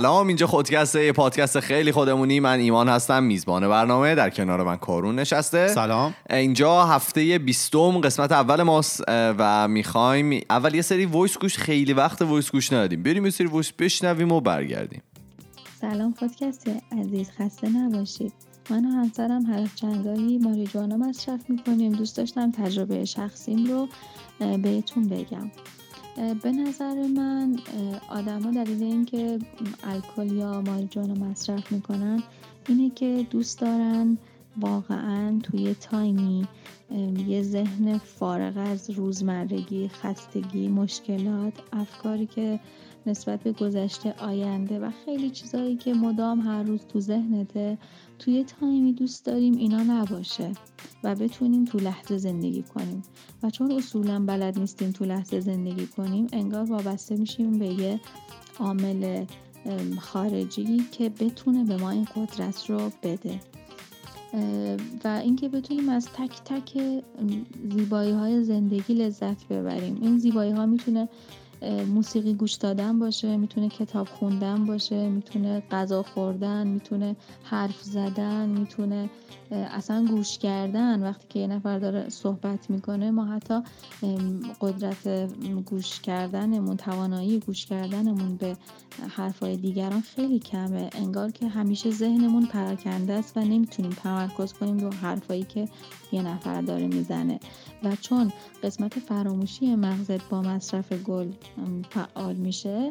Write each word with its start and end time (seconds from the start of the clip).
سلام 0.00 0.26
اینجا 0.26 0.46
خودکسته 0.46 1.04
یه 1.04 1.12
پادکست 1.12 1.60
خیلی 1.60 1.92
خودمونی. 1.92 2.40
من 2.40 2.58
ایمان 2.58 2.88
هستم 2.88 3.22
میزبان 3.22 3.68
برنامه. 3.68 4.14
در 4.14 4.30
کنار 4.30 4.62
من 4.62 4.76
کارون 4.76 5.18
نشسته. 5.18 5.68
سلام. 5.68 6.14
اینجا 6.30 6.84
هفته 6.84 7.38
بیستم 7.38 8.00
قسمت 8.00 8.32
اول 8.32 8.62
ماست 8.62 9.02
و 9.08 9.68
می‌خوایم 9.68 10.44
اول 10.50 10.74
یه 10.74 10.82
سری 10.82 11.06
وایس 11.06 11.38
گوش 11.38 11.58
خیلی 11.58 11.92
وقت 11.92 12.22
وایس 12.22 12.50
گوش 12.50 12.72
ندادیم. 12.72 13.02
بریم 13.02 13.24
یه 13.24 13.30
سری 13.30 13.46
voice 13.46 13.72
بشنویم 13.72 14.32
و 14.32 14.40
برگردیم. 14.40 15.02
سلام 15.80 16.12
پادکست 16.12 16.70
عزیز 17.00 17.30
خسته 17.38 17.68
نباشید. 17.68 18.32
من 18.70 18.84
و 18.84 18.88
همسرم 18.88 19.42
هر 19.42 19.68
چند 19.74 20.04
گاهی 20.04 20.38
ماریجوانا 20.38 20.96
مصرف 20.96 21.40
می‌کنیم. 21.48 21.92
دوست 21.92 22.16
داشتم 22.16 22.50
تجربه 22.50 23.04
شخصیم 23.04 23.66
رو 23.66 23.88
بهتون 24.38 25.08
بگم. 25.08 25.50
به 26.16 26.52
نظر 26.52 27.06
من 27.06 27.56
آدما 28.08 28.50
دلیل 28.50 28.82
اینکه 28.82 29.38
الکل 29.84 30.32
یا 30.32 30.60
ماریجوانا 30.60 31.14
مصرف 31.14 31.72
می‌کنن 31.72 32.22
اینه 32.68 32.90
که 32.90 33.26
دوست 33.30 33.60
دارن 33.60 34.18
واقعا 34.60 35.38
توی 35.42 35.74
تایمی 35.74 36.46
یه 37.26 37.42
ذهن 37.42 37.98
فارغ 37.98 38.56
از 38.56 38.90
روزمرگی 38.90 39.88
خستگی 39.88 40.68
مشکلات 40.68 41.52
افکاری 41.72 42.26
که 42.26 42.60
نسبت 43.06 43.42
به 43.42 43.52
گذشته 43.52 44.12
آینده 44.12 44.78
و 44.78 44.90
خیلی 45.04 45.30
چیزایی 45.30 45.76
که 45.76 45.94
مدام 45.94 46.40
هر 46.40 46.62
روز 46.62 46.80
تو 46.86 47.00
ذهنته 47.00 47.78
توی 48.18 48.44
تایمی 48.44 48.92
دوست 48.92 49.26
داریم 49.26 49.56
اینا 49.56 49.82
نباشه 49.82 50.52
و 51.04 51.14
بتونیم 51.14 51.64
تو 51.64 51.78
لحظه 51.78 52.18
زندگی 52.18 52.62
کنیم. 52.62 53.02
و 53.42 53.50
چون 53.50 53.72
اصولا 53.72 54.24
بلد 54.24 54.58
نیستیم 54.58 54.90
تو 54.90 55.04
لحظه 55.04 55.40
زندگی 55.40 55.86
کنیم 55.86 56.26
انگار 56.32 56.64
وابسته 56.64 57.16
میشیم 57.16 57.58
به 57.58 57.66
یه 57.66 58.00
عامل 58.58 59.24
خارجی 59.98 60.84
که 60.92 61.08
بتونه 61.08 61.64
به 61.64 61.76
ما 61.76 61.90
این 61.90 62.04
قدرت 62.16 62.70
رو 62.70 62.90
بده. 63.02 63.40
و 65.04 65.08
اینکه 65.08 65.48
بتونیم 65.48 65.88
از 65.88 66.08
تک 66.14 66.42
تک 66.44 67.02
زیبایی 67.70 68.12
های 68.12 68.44
زندگی 68.44 68.94
لذت 68.94 69.48
ببریم. 69.48 69.98
این 70.02 70.18
زیبایی 70.18 70.52
ها 70.52 70.66
می‌تونه 70.66 71.08
موسیقی 71.94 72.34
گوش 72.34 72.52
دادن 72.52 72.98
باشه 72.98 73.36
می‌تونه 73.36 73.68
کتاب 73.68 74.08
خوندن 74.08 74.64
باشه 74.64 75.08
می‌تونه 75.08 75.62
غذا 75.70 76.02
خوردن 76.02 76.66
می‌تونه 76.66 77.16
حرف 77.42 77.82
زدن 77.82 78.48
می‌تونه 78.48 79.10
اصلا 79.50 80.04
گوش 80.04 80.38
کردن. 80.38 81.02
وقتی 81.02 81.26
که 81.28 81.38
یه 81.38 81.46
نفر 81.46 81.78
داره 81.78 82.08
صحبت 82.08 82.70
می‌کنه 82.70 83.10
ما 83.10 83.24
حتی 83.24 83.60
قدرت 84.60 85.08
گوش 85.66 86.00
کردنمون 86.00 86.76
توانایی 86.76 87.38
گوش 87.38 87.66
کردنمون 87.66 88.36
به 88.36 88.56
حرفای 89.16 89.56
دیگران 89.56 90.00
خیلی 90.00 90.38
کمه. 90.38 90.90
انگار 90.92 91.30
که 91.30 91.48
همیشه 91.48 91.90
ذهنمون 91.90 92.46
پراکنده 92.46 93.12
است 93.12 93.36
و 93.36 93.40
نمی‌تونیم 93.40 93.92
تمرکز 93.92 94.52
کنیم 94.52 94.78
رو 94.78 94.92
حرفایی 94.92 95.44
که 95.44 95.68
یه 96.12 96.22
نفر 96.22 96.60
داره 96.60 96.86
می‌زنه. 96.86 97.40
و 97.82 97.96
چون 97.96 98.32
قسمت 98.62 98.98
فراموشی 98.98 99.74
مغزت 99.76 100.28
با 100.28 100.42
مصرف 100.42 100.92
گل 100.92 101.28
فعال 101.90 102.36
میشه 102.36 102.90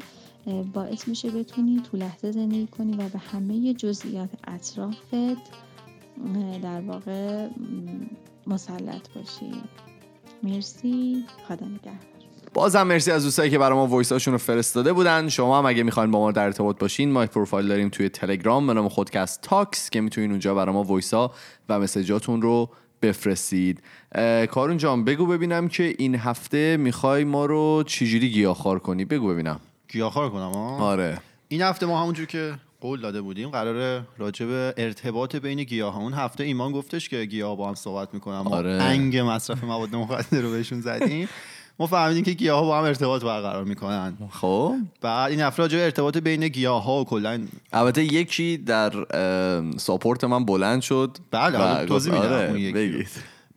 باعث 0.74 1.08
میشه 1.08 1.32
بتونی 1.32 1.82
تو 1.92 1.98
لحظه 1.98 2.32
زندگی 2.32 2.68
کنی 2.68 2.94
و 2.94 3.10
به 3.10 3.20
همه 3.20 3.74
جزئیات 3.74 4.30
اطرافت 4.48 5.64
در 6.62 6.82
واقع 6.82 7.50
مسلط 8.48 9.14
باشی. 9.16 9.52
مرسی. 10.44 11.26
خدا 11.48 11.66
نگهدار. 11.66 12.13
بازم 12.54 12.84
مرسی 12.84 13.12
از 13.12 13.24
دوستایی 13.24 13.52
که 13.52 13.58
برای 13.58 13.78
ما 13.78 13.88
voice 13.88 14.12
هاشون 14.12 14.32
رو 14.32 14.38
فرستاده 14.38 14.94
بودن. 14.94 15.30
شما 15.30 15.58
هم 15.60 15.66
اگه 15.66 15.84
می‌خواین 15.84 16.12
با 16.12 16.20
ما 16.20 16.32
در 16.32 16.44
ارتباط 16.44 16.80
باشین 16.80 17.12
ما 17.12 17.26
پروفایل 17.26 17.68
داریم 17.68 17.90
توی 17.90 18.10
تلگرام 18.10 18.68
به 18.68 18.74
نام 18.74 18.90
خودکست 18.90 19.42
تاکس 19.42 19.90
که 19.90 20.02
می‌تونین 20.02 20.32
اونجا 20.32 20.56
برای 20.56 20.74
ما 20.74 20.84
voice 20.84 21.14
ها 21.14 21.32
و 21.70 21.80
message 21.80 22.23
اتون 22.23 22.42
رو 22.42 22.70
بفرستید. 23.02 23.84
کارون 24.52 24.78
جان 24.78 25.04
بگو 25.04 25.26
ببینم 25.26 25.68
که 25.68 25.96
این 25.98 26.16
هفته 26.16 26.78
می‌خوای 26.78 27.24
ما 27.24 27.46
رو 27.46 27.84
چجوری 27.88 28.30
گیاهخوار 28.30 28.80
کنی؟ 28.80 29.06
بگو 29.06 29.28
ببینم. 29.28 29.60
گیاهخوار 29.88 30.30
کنم 30.30 30.52
آره. 30.82 31.18
این 31.48 31.62
هفته 31.62 31.86
ما 31.86 32.02
همونجور 32.02 32.26
که 32.26 32.54
قول 32.82 33.02
داده 33.02 33.22
بودیم 33.22 33.50
قرار 33.50 34.04
راجع 34.18 34.46
به 34.46 34.74
ارتباط 34.78 35.36
بین 35.36 35.64
گیاه 35.64 35.98
اون 35.98 36.14
هفته 36.14 36.44
ایمان 36.44 36.72
گفتش 36.72 37.10
که 37.10 37.26
گیاه 37.26 37.58
با 37.58 37.68
هم 37.68 37.76
صحبت 37.76 38.14
می‌کنن. 38.14 38.40
ما 38.40 38.56
آره. 38.56 38.72
انگ 38.72 39.18
مصرف 39.18 39.64
مواد 39.64 39.96
مخدر 39.96 40.42
رو 40.42 40.52
بهشون 40.52 40.82
زدیم. 40.82 41.30
ما 41.80 41.88
فهمیدیم 41.88 42.24
که 42.24 42.32
گیاه 42.32 42.62
با 42.62 42.78
هم 42.78 42.84
ارتباط 42.84 43.24
برقرار 43.24 43.64
می‌کنن. 43.64 44.18
خب. 44.32 44.76
بعد 45.02 45.32
این 45.32 45.52
راجع 45.58 45.78
به 45.78 45.84
ارتباط 45.84 46.18
بین 46.18 46.48
گیاه 46.48 46.84
ها 46.84 47.02
و 47.02 47.06
کلا 47.06 47.40
البته 47.74 48.04
یکی 48.04 48.58
در 48.58 48.92
ساپورت 49.78 50.24
من 50.24 50.46
بلند 50.46 50.82
شد. 50.82 51.18
بله 51.32 51.86
توضیح 51.86 52.14
میدم 52.14 52.26
آره. 52.26 52.72
بگید. 52.72 53.08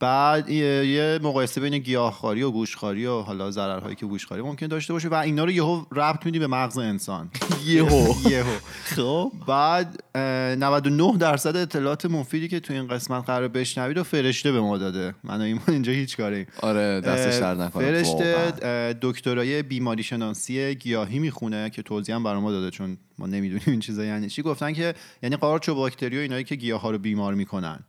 بعد 0.00 0.48
یه 0.48 1.18
مقایسه 1.22 1.60
بین 1.60 1.78
گیاهخواری 1.78 2.42
و 2.42 2.50
گوشخواری 2.50 3.06
و 3.06 3.20
حالا 3.20 3.50
ضررهایی 3.50 3.96
که 3.96 4.06
گوشخواری 4.06 4.42
ممکن 4.42 4.66
داشته 4.66 4.92
باشه 4.92 5.08
و 5.08 5.14
اینا 5.14 5.44
رو 5.44 5.50
یهو 5.50 5.84
ربط 5.92 6.26
میدی 6.26 6.38
به 6.38 6.46
مغز 6.46 6.78
انسان. 6.78 7.30
یهو. 7.66 8.14
یهو. 8.30 8.52
خب. 8.84 9.32
بعد 9.46 10.04
99 10.14 11.16
درصد 11.18 11.56
اطلاعات 11.56 12.06
مفیدی 12.06 12.48
که 12.48 12.60
تو 12.60 12.72
این 12.72 12.88
قسمت 12.88 13.26
قراره 13.26 13.48
بشنوید 13.48 13.98
رو 13.98 14.04
فرشته 14.04 14.52
به 14.52 14.60
ما 14.60 14.78
داده. 14.78 15.14
من 15.24 15.40
ایمان 15.40 15.64
اینجا 15.68 15.92
هیچ 15.92 16.16
کاری 16.16 16.46
آره 16.60 17.00
دستش 17.00 17.40
در 17.40 17.54
نکنه. 17.54 17.84
فرشته 17.84 18.96
دکترای 19.02 19.62
بیماری 19.62 20.02
شناسی 20.02 20.74
گیاهی 20.74 21.18
می‌خونه 21.18 21.70
که 21.70 21.82
توضیح 21.82 22.14
هم 22.14 22.22
برای 22.22 22.40
ما 22.40 22.52
داده 22.52 22.70
چون 22.70 22.98
ما 23.18 23.26
نمی‌دونیم 23.26 23.64
این 23.66 23.80
چیزا 23.80 24.04
یعنی 24.04 24.28
چی. 24.28 24.42
گفتن 24.42 24.72
که 24.72 24.94
یعنی 25.22 25.36
قارچ 25.36 25.68
و 25.68 25.74
باکتری 25.74 26.18
و 26.18 26.20
اینایی 26.20 26.44
که 26.44 26.54
گیاه 26.54 26.80
ها 26.80 26.90
رو 26.90 26.98
بیمار 26.98 27.34
می‌کنن. 27.34 27.84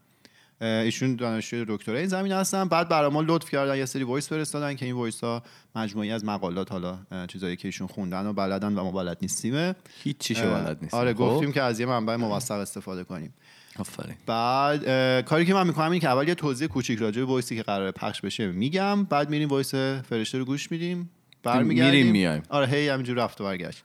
ایشون 0.61 1.15
دانشجوی 1.15 1.65
دکترای 1.67 1.99
این 1.99 2.07
زمین 2.07 2.31
هستن. 2.31 2.67
بعد 2.67 2.89
برای 2.89 3.11
ما 3.11 3.21
لطف 3.21 3.49
کردن 3.49 3.77
یه 3.77 3.85
سری 3.85 4.03
وایس 4.03 4.29
فرستادن 4.29 4.75
که 4.75 4.85
این 4.85 4.95
وایس 4.95 5.23
ها 5.23 5.43
مجموعی 5.75 6.11
از 6.11 6.25
مقالات 6.25 6.71
حالا 6.71 6.97
چیزایی 7.27 7.55
که 7.55 7.67
ایشون 7.67 7.87
خوندن 7.87 8.25
و 8.27 8.33
بلدن 8.33 8.75
و 8.75 8.83
ما 8.83 8.91
بلد 8.91 9.17
نیستیم 9.21 9.75
هیچ 10.03 10.17
چیشو 10.17 10.53
بلد 10.53 10.77
نیستیم. 10.81 10.99
آره 10.99 11.13
گفتیم 11.13 11.51
که 11.51 11.61
از 11.61 11.79
یه 11.79 11.85
منبع 11.85 12.15
موثق 12.15 12.55
استفاده 12.55 13.03
کنیم. 13.03 13.33
آفرین. 13.79 14.15
بعد 14.25 14.85
کاری 15.25 15.45
که 15.45 15.53
من 15.53 15.67
می‌کنم 15.67 15.91
این 15.91 16.01
که 16.01 16.09
اول 16.09 16.27
یه 16.27 16.35
توضیح 16.35 16.67
کوچیک 16.67 16.99
راجع 16.99 17.19
به 17.19 17.25
voice 17.25 17.50
ی 17.50 17.55
که 17.55 17.63
قراره 17.63 17.91
پخش 17.91 18.21
بشه 18.21 18.51
میگم. 18.51 19.03
بعد 19.03 19.29
میریم 19.29 19.49
voice 19.49 19.75
فرشته 19.75 20.37
رو 20.37 20.45
گوش 20.45 20.71
میدیم. 20.71 21.09
میریم 21.45 22.11
میایم. 22.11 22.43
آره 22.49 22.67
هی 22.67 22.89
همینجور 22.89 23.17
رفت 23.17 23.41
و 23.41 23.43
برگشت. 23.43 23.83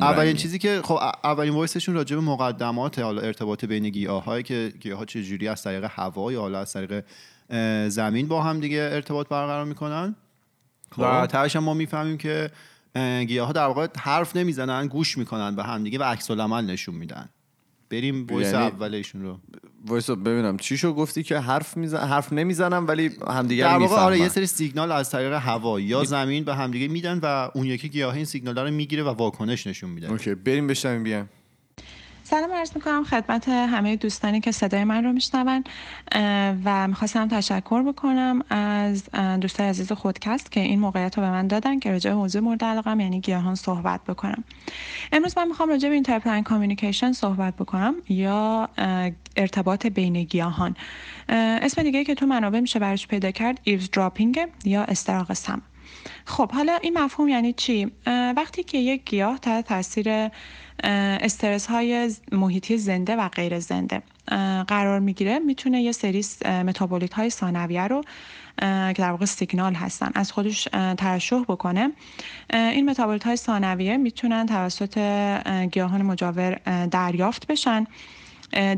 اولین 0.00 0.36
چیزی 0.36 0.58
که 0.58 0.80
خب 0.84 0.98
اولین 1.24 1.54
voice 1.54 1.76
شون 1.76 1.94
راجع 1.94 2.16
به 2.16 2.22
مقدمات 2.22 2.98
حالا 2.98 3.22
ارتباط 3.22 3.64
بین 3.64 3.88
گیاهایی 3.88 4.42
که 4.42 4.72
گیاها 4.80 5.04
چه 5.04 5.22
جوری 5.22 5.48
از 5.48 5.62
طریق 5.62 5.86
هوا 5.90 6.32
یا 6.32 6.40
حالا 6.40 6.60
از 6.60 6.72
طریق 6.72 7.04
زمین 7.88 8.28
با 8.28 8.42
هم 8.42 8.60
دیگه 8.60 8.90
ارتباط 8.92 9.28
برقرار 9.28 9.64
می‌کنن. 9.64 10.16
و 10.98 11.26
تهش 11.26 11.56
ما 11.56 11.74
می‌فهمیم 11.74 12.18
که 12.18 12.50
گیاها 13.28 13.52
در 13.52 13.66
واقع 13.66 13.86
حرف 13.98 14.36
نمی‌زنن 14.36 14.86
گوش 14.86 15.18
می‌کنن 15.18 15.56
به 15.56 15.62
هم 15.62 15.84
دیگه 15.84 15.98
و 15.98 16.02
عکس 16.02 16.30
العمل 16.30 16.64
نشون 16.64 16.94
میدن. 16.94 17.28
بریم 17.90 18.26
voice 18.26 18.52
یعنی 18.52 18.64
اولشون 18.64 19.22
رو. 19.22 19.38
وایسا 19.86 20.10
ببینم. 20.10 20.56
چی 20.56 20.78
شو 20.78 20.92
گفتی 20.92 21.22
که 21.22 21.38
حرف 21.38 21.76
میزن 21.76 21.98
حرف 21.98 22.32
نمی‌زنم 22.32 22.86
ولی 22.86 23.10
همدیگه 23.28 23.64
در 23.64 23.78
واقع 23.78 23.96
آره 23.96 24.18
یه 24.18 24.28
سری 24.28 24.46
سیگنال 24.46 24.92
از 24.92 25.10
طریق 25.10 25.32
هوا 25.32 25.80
یا 25.80 26.04
زمین 26.04 26.44
به 26.44 26.54
همدیگه 26.54 26.88
میدن 26.88 27.18
و 27.22 27.50
اون 27.54 27.66
یکی 27.66 27.88
گیاه 27.88 28.14
این 28.14 28.24
سیگنال 28.24 28.58
رو 28.58 28.70
می‌گیره 28.70 29.02
و 29.02 29.08
واکنش 29.08 29.66
نشون 29.66 29.90
میده. 29.90 30.10
okay 30.10 30.34
بریم 30.34 30.66
بشنویم 30.66 31.02
بیام 31.02 31.28
سلام 32.30 32.52
عرض 32.52 32.70
می‌کنم 32.74 33.04
خدمت 33.04 33.48
همه 33.48 33.96
دوستانی 33.96 34.40
که 34.40 34.52
صدای 34.52 34.84
من 34.84 35.04
رو 35.04 35.12
میشنون 35.12 35.64
و 36.64 36.88
می‌خواستم 36.88 37.28
تشکر 37.28 37.82
بکنم 37.82 38.42
از 38.50 39.10
دوستای 39.40 39.68
عزیز 39.68 39.92
خودکست 39.92 40.52
که 40.52 40.60
این 40.60 40.80
موقعیت 40.80 41.18
رو 41.18 41.24
به 41.24 41.30
من 41.30 41.46
دادن 41.46 41.78
که 41.78 41.90
راجع 41.90 42.12
موضوع 42.12 42.42
مورد 42.42 42.64
علاقم 42.64 43.00
یعنی 43.00 43.20
گیاهان 43.20 43.54
صحبت 43.54 44.04
بکنم. 44.04 44.44
امروز 45.12 45.38
من 45.38 45.48
می‌خوام 45.48 45.68
راجع 45.68 45.88
به 45.88 45.94
interplant 45.94 46.44
communication 46.44 47.12
صحبت 47.12 47.56
بکنم 47.56 47.94
یا 48.08 48.68
ارتباط 49.36 49.86
بین 49.86 50.22
گیاهان. 50.22 50.76
اسم 51.28 51.82
دیگه 51.82 52.04
که 52.04 52.14
تو 52.14 52.26
منابع 52.26 52.60
میشه 52.60 52.78
برش 52.78 53.06
پیدا 53.06 53.30
کرد 53.30 53.60
eavesdropping 53.64 54.40
یا 54.64 54.82
استراق 54.82 55.32
سمع. 55.32 55.62
خب 56.24 56.52
حالا 56.52 56.78
این 56.82 56.98
مفهوم 56.98 57.28
یعنی 57.28 57.52
چی؟ 57.52 57.92
وقتی 58.36 58.62
که 58.62 58.78
یک 58.78 59.04
گیاه 59.04 59.38
تحت 59.38 59.68
تاثیر 59.68 60.28
استرس 60.84 61.66
های 61.66 62.10
محیطی 62.32 62.78
زنده 62.78 63.16
و 63.16 63.28
غیر 63.28 63.60
زنده. 63.60 64.02
قرار 64.68 65.00
می‌گیره 65.00 65.38
می‌تونه 65.38 65.82
یه 65.82 65.92
سری 65.92 66.24
متابولیت 66.44 67.14
های 67.14 67.30
ثانویه 67.30 67.86
رو 67.86 68.02
که 68.60 68.94
در 68.98 69.10
واقع 69.10 69.24
سیگنال 69.24 69.74
هستن 69.74 70.10
از 70.14 70.32
خودش 70.32 70.68
ترشح 70.96 71.40
بکنه. 71.40 71.92
این 72.52 72.90
متابولیت 72.90 73.24
های 73.24 73.36
ثانویه 73.36 73.96
می‌تونن 73.96 74.46
توسط 74.46 74.98
گیاهان 75.72 76.02
مجاور 76.02 76.54
دریافت 76.90 77.46
بشن 77.46 77.86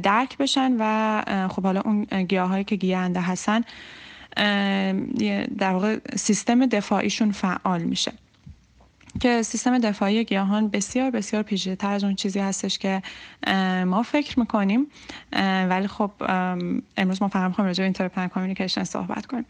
درک 0.03 0.39
بشن 0.39 0.77
و 0.79 1.49
خب 1.49 1.63
حالا 1.63 1.81
اون 1.81 2.05
گیاهایی 2.05 2.65
که 2.65 2.77
گیاهنده 2.77 3.21
هستن 3.21 3.61
در 5.59 5.73
واقع 5.73 5.99
سیستم 6.17 6.67
دفاعیشون 6.67 7.33
فعال 7.33 7.83
میشه. 7.83 8.13
که 9.21 9.43
سیستم 9.43 9.79
دفاعی 9.79 10.25
گیاهان 10.25 10.69
بسیار 10.69 11.11
بسیار 11.11 11.43
پیچیده 11.43 11.77
تر 11.77 11.93
از 11.93 12.05
اون 12.05 12.15
چیزی 12.15 12.39
هستش 12.39 12.79
که 12.79 13.03
ما 13.87 14.03
فکر 14.03 14.41
می‌کنیم. 14.41 14.87
ولی 15.69 15.87
خب 15.87 16.11
امروز 16.97 17.23
ما 17.23 17.29
فقط 17.29 17.49
می‌خوایم 17.49 17.67
راجع 17.67 17.83
به 17.83 17.85
interplant 17.85 18.29
communication 18.29 18.85
صحبت 18.85 19.27
کنیم. 19.27 19.47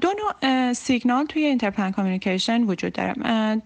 دو 0.00 0.08
نوع 0.08 0.72
سیگنال 0.72 1.26
توی 1.26 1.44
interplant 1.44 1.90
communication 1.90 2.62
وجود 2.62 2.92
داره. 2.92 3.14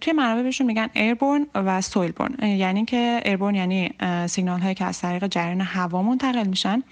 توی 0.01 0.13
منابع 0.13 0.43
بهشون 0.43 0.67
میگن 0.67 0.89
airborne 0.93 1.47
و 1.55 1.81
soilborne 1.81 2.47
یعنی 2.47 2.85
که 2.85 3.23
airborne 3.25 3.55
یعنی 3.55 3.95
سیگنال 4.27 4.61
هایی 4.61 4.75
که 4.75 4.85
از 4.85 5.01
طریق 5.01 5.27
جریان 5.27 5.61
هوا 5.61 6.03
منتقل 6.03 6.47
میشن. 6.47 6.83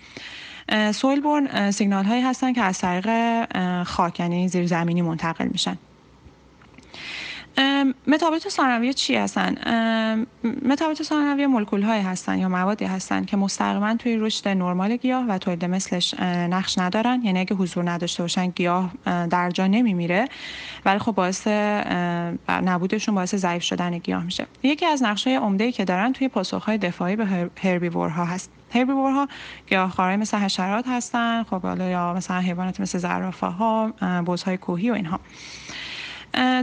soilborne 0.94 1.70
سیگنال 1.70 2.04
هایی 2.04 2.22
هستن 2.22 2.52
که 2.52 2.62
از 2.62 2.78
طریق 2.78 3.08
خاک 3.82 4.20
یعنی 4.20 4.48
زیرزمینی 4.48 5.02
منتقل 5.02 5.48
میشن. 5.48 5.76
متابولیت 8.06 8.48
ثانویه 8.48 8.92
چی 8.92 9.16
هستن؟ 9.16 9.54
متابولیت 10.62 11.02
ثانویه 11.02 11.46
مولکول 11.46 11.82
هایی 11.82 12.02
هستن 12.02 12.38
یا 12.38 12.48
موادی 12.48 12.84
هستن 12.84 13.24
که 13.24 13.36
مستقیما 13.36 13.94
توی 13.94 14.16
رشد 14.16 14.48
نرمال 14.48 14.96
گیاه 14.96 15.26
و 15.28 15.38
تولید 15.38 15.64
مثلش 15.64 16.14
نقش 16.50 16.78
ندارن. 16.78 17.22
یعنی 17.24 17.40
اگه 17.40 17.56
حضور 17.56 17.90
نداشته 17.90 18.22
باشن 18.22 18.46
گیاه 18.46 18.92
در 19.04 19.50
جا 19.50 19.66
نمیمیره. 19.66 20.28
ولی 20.84 20.98
خب 20.98 21.12
باعث 21.12 21.46
نبودشون 22.48 23.14
باعث 23.14 23.34
ضعیف 23.34 23.62
شدن 23.62 23.98
گیاه 23.98 24.24
میشه. 24.24 24.46
یکی 24.62 24.86
از 24.86 25.02
نقش 25.02 25.26
های 25.26 25.36
عمده 25.36 25.72
که 25.72 25.84
دارن 25.84 26.12
توی 26.12 26.28
پاسخ 26.28 26.64
های 26.64 26.78
دفاعی 26.78 27.16
به 27.16 27.50
هربیورها 27.62 28.24
هست. 28.24 28.50
هربیورها 28.74 29.28
گیاهخوارای 29.66 30.16
مثل 30.16 30.36
حشرات 30.36 30.88
هستن 30.88 31.42
خب 31.42 31.76
یا 31.80 32.14
مثلا 32.14 32.38
حیوانات 32.38 32.80
مثل 32.80 32.98
زرافه 32.98 33.46
ها 33.46 33.88
بزهای 34.26 34.56
کوهی 34.56 34.90
و 34.90 34.94
اینها. 34.94 35.20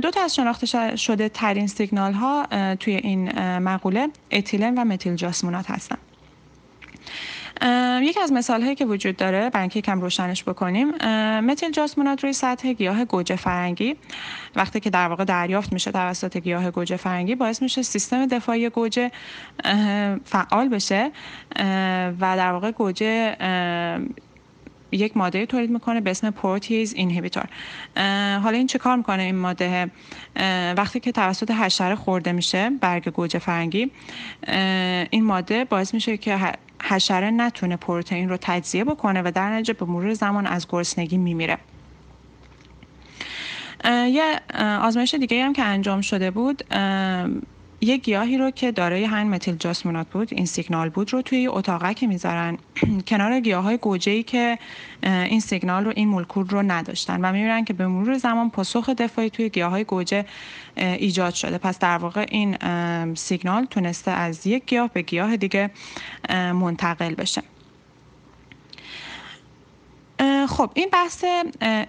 دو 0.01 0.11
تا 0.11 0.21
از 0.23 0.35
شناخته 0.35 0.95
شده 0.95 1.29
ترین 1.29 1.67
سیگنال 1.67 2.13
ها 2.13 2.47
توی 2.79 2.95
این 2.95 3.39
مقوله 3.59 4.07
اتیلن 4.31 4.77
و 4.77 4.85
متیل 4.85 5.15
جاسمونات 5.15 5.71
هستن 5.71 5.97
یکی 8.01 8.19
از 8.19 8.31
مثال 8.31 8.61
هایی 8.61 8.75
که 8.75 8.85
وجود 8.85 9.17
داره 9.17 9.49
برای 9.49 9.61
اینکه 9.61 9.81
کم 9.81 10.01
روشنش 10.01 10.43
بکنیم 10.43 10.89
متیل 11.39 11.71
جاسمونات 11.71 12.23
روی 12.23 12.33
سطح 12.33 12.73
گیاه 12.73 13.05
گوجه 13.05 13.35
فرنگی. 13.35 13.95
وقتی 14.55 14.79
که 14.79 14.89
در 14.89 15.07
واقع 15.07 15.23
دریافت 15.23 15.73
میشه 15.73 15.91
توسط 15.91 16.37
گیاه 16.37 16.71
گوجه 16.71 16.97
فرنگی 16.97 17.35
باعث 17.35 17.61
میشه 17.61 17.81
سیستم 17.81 18.25
دفاعی 18.25 18.69
گوجه 18.69 19.11
فعال 20.25 20.69
بشه 20.69 21.11
و 22.19 22.35
در 22.37 22.51
واقع 22.51 22.71
گوجه 22.71 23.37
یک 24.91 25.17
ماده 25.17 25.45
تولید 25.45 25.69
می‌کنه 25.69 26.01
به 26.01 26.11
اسم 26.11 26.29
پروتیز 26.29 26.93
اینهیبیتور. 26.93 27.45
حالا 28.43 28.57
این 28.57 28.67
چه 28.67 28.79
کار 28.79 28.97
می‌کنه 28.97 29.23
این 29.23 29.35
ماده؟ 29.35 29.91
وقتی 30.77 30.99
که 30.99 31.11
توسط 31.11 31.51
حشره 31.51 31.95
خورده 31.95 32.31
میشه 32.31 32.69
برگ 32.69 33.09
گوجه 33.09 33.39
فرنگی 33.39 33.91
این 35.09 35.23
ماده 35.23 35.65
باعث 35.65 35.93
میشه 35.93 36.17
که 36.17 36.53
حشره 36.83 37.31
نتونه 37.31 37.77
پروتئین 37.77 38.29
رو 38.29 38.37
تجزیه 38.41 38.83
بکنه 38.83 39.21
و 39.21 39.31
در 39.35 39.49
نتیجه 39.49 39.73
به 39.73 39.85
مرور 39.85 40.13
زمان 40.13 40.47
از 40.47 40.67
گرسنگی 40.69 41.17
میمیره. 41.17 41.57
یه 43.85 44.41
آزمایش 44.81 45.13
دیگه 45.13 45.45
هم 45.45 45.53
که 45.53 45.63
انجام 45.63 46.01
شده 46.01 46.31
بود 46.31 46.63
یه 47.81 47.97
گیاهی 47.97 48.37
رو 48.37 48.51
که 48.51 48.71
دارای 48.71 49.03
همین 49.03 49.33
متیل 49.33 49.55
جاسمونات 49.55 50.07
بود 50.09 50.27
این 50.31 50.45
سیگنال 50.45 50.89
بود 50.89 51.13
رو 51.13 51.21
توی 51.21 51.47
اتاقه 51.47 51.93
که 51.93 52.07
می‌ذارن. 52.07 52.57
کنار 53.07 53.39
گیاه 53.39 53.63
های 53.63 53.77
گوجه 53.77 54.11
ای 54.11 54.23
که 54.23 54.59
این 55.03 55.39
سیگنال 55.39 55.85
رو 55.85 55.93
این 55.95 56.07
مولکول 56.07 56.47
رو 56.47 56.61
نداشتن 56.61 57.21
و 57.25 57.31
می‌بینن 57.31 57.65
که 57.65 57.73
به 57.73 57.87
مرور 57.87 58.17
زمان 58.17 58.49
پاسخ 58.49 58.89
دفاعی 58.89 59.29
توی 59.29 59.49
گیاه 59.49 59.71
های 59.71 59.83
گوجه 59.83 60.25
ایجاد 60.77 61.33
شده. 61.33 61.57
پس 61.57 61.79
در 61.79 61.97
واقع 61.97 62.25
این 62.29 62.57
سیگنال 63.15 63.65
تونسته 63.65 64.11
از 64.11 64.47
یک 64.47 64.65
گیاه 64.65 64.89
به 64.93 65.01
گیاه 65.01 65.37
دیگه 65.37 65.69
منتقل 66.29 67.15
بشه. 67.15 67.41
خب 70.47 70.71
این 70.73 70.89
بحث 70.93 71.25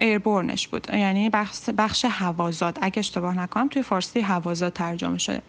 ایربورنش 0.00 0.68
بود. 0.68 0.86
یعنی 0.92 1.30
بخش, 1.30 1.58
بخش 1.78 2.04
هوازاد. 2.04 2.78
اگه 2.82 2.98
اشتباه 2.98 3.38
نکنم 3.38 3.68
توی 3.68 3.82
فارسی 3.82 4.20
هوازاد 4.20 4.72
ترجمه 4.72 5.18
شده. 5.18 5.42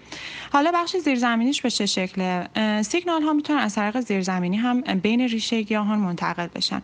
حالا 0.52 0.72
بخش 0.76 0.98
زیرزمینیش 0.98 1.62
به 1.62 1.70
چه 1.70 1.86
شکله؟ 1.86 2.48
سیگنال 2.82 3.22
ها 3.24 3.34
می‌تونن 3.34 3.60
از 3.60 3.76
طریق 3.76 4.00
زیرزمینی 4.00 4.58
هم 4.58 4.82
بین 4.82 5.22
ریشه 5.22 5.62
گیاهان 5.62 6.00
منتقل 6.00 6.48
بشن. 6.48 6.82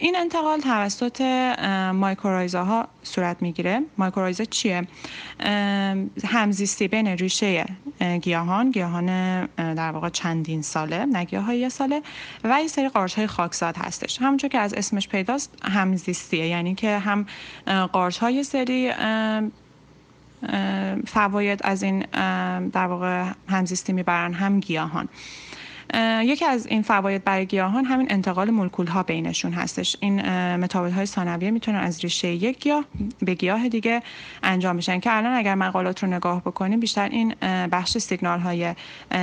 این 0.00 0.16
انتقال 0.16 0.60
توسط 0.60 1.20
مایکروایزا 1.94 2.64
ها 2.64 2.88
صورت 3.02 3.42
می‌گیره. 3.42 3.80
مایکروایزا 3.98 4.44
چیه؟ 4.44 4.86
همزیستی 6.26 6.88
بین 6.88 7.06
ریشه 7.06 7.66
گیاهان 8.22 8.70
گیاهان 8.70 9.06
در 9.56 9.90
واقع 9.90 10.08
چندین 10.08 10.62
ساله 10.62 11.04
نه 11.04 11.40
های 11.40 11.58
یه 11.58 11.68
ساله 11.68 12.02
و 12.44 12.60
یه 12.60 12.68
سری 12.68 12.88
قارچ 12.88 13.14
های 13.14 13.26
خاکزاد 13.26 13.76
هستش. 13.76 14.20
همونجور 14.20 14.50
که 14.50 14.58
از 14.58 14.74
اسمش 14.74 15.08
پیداست 15.08 15.54
همزیستیه. 15.64 16.46
یعنی 16.46 16.74
که 16.74 16.98
هم 16.98 17.26
قارچ 17.92 18.18
های 18.18 18.44
سری 18.44 18.92
فواید 21.06 21.60
از 21.64 21.82
این 21.82 22.00
در 22.68 22.86
واقع 22.86 23.24
همزیستی 23.48 23.92
می‌برن 23.92 24.32
هم 24.32 24.60
گیاهان. 24.60 25.08
یکی 26.22 26.44
از 26.44 26.66
این 26.66 26.82
فواید 26.82 27.24
برای 27.24 27.46
گیاهان 27.46 27.84
همین 27.84 28.06
انتقال 28.10 28.50
مولکول 28.50 28.86
ها 28.86 29.02
بینشون 29.02 29.52
هستش. 29.52 29.96
این 30.00 30.22
متابولیت 30.56 30.94
های 30.94 31.06
ثانویه 31.06 31.50
می‌تونن 31.50 31.78
از 31.78 32.00
ریشه 32.00 32.28
یک 32.28 32.58
گیاه 32.58 32.84
به 33.18 33.34
گیاه 33.34 33.68
دیگه 33.68 34.02
انجام 34.42 34.76
میشن 34.76 35.00
که 35.00 35.16
الان 35.16 35.32
اگر 35.32 35.54
مقالات 35.54 36.02
رو 36.02 36.10
نگاه 36.10 36.40
بکنیم 36.40 36.80
بیشتر 36.80 37.08
این 37.08 37.34
بخش 37.72 37.98
سیگنال 37.98 38.40
های 38.40 38.74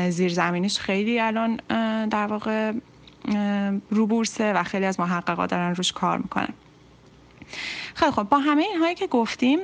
زیرزمینیش 0.10 0.80
خیلی 0.80 1.20
الان 1.20 1.56
در 2.06 2.28
واقع 2.28 2.74
رو 3.90 4.08
بورسه 4.08 4.54
و 4.54 4.64
خیلی 4.64 4.86
از 4.86 5.00
محققا 5.00 5.46
دارن 5.46 5.76
روش 5.76 5.92
کار 5.92 6.18
می‌کنن. 6.18 6.54
خیلی 7.96 8.12
خب 8.12 8.24
با 8.24 8.38
همه 8.38 8.64
اینهایی 8.64 8.96
که 8.96 9.08
گفتیم 9.08 9.60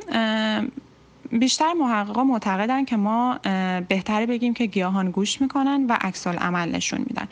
بیشتر 1.40 1.74
محققا 1.74 2.24
معتقدن 2.24 2.86
که 2.86 2.98
ما 2.98 3.40
بهتره 3.88 4.25
بگیم 4.25 4.54
که 4.54 4.65
گیاهان 4.65 5.12
گوش 5.12 5.42
می‌کنن 5.42 5.86
و 5.89 5.98
عکس 6.01 6.27
عمل 6.27 6.72
نشون 6.72 7.00
میدن. 7.00 7.27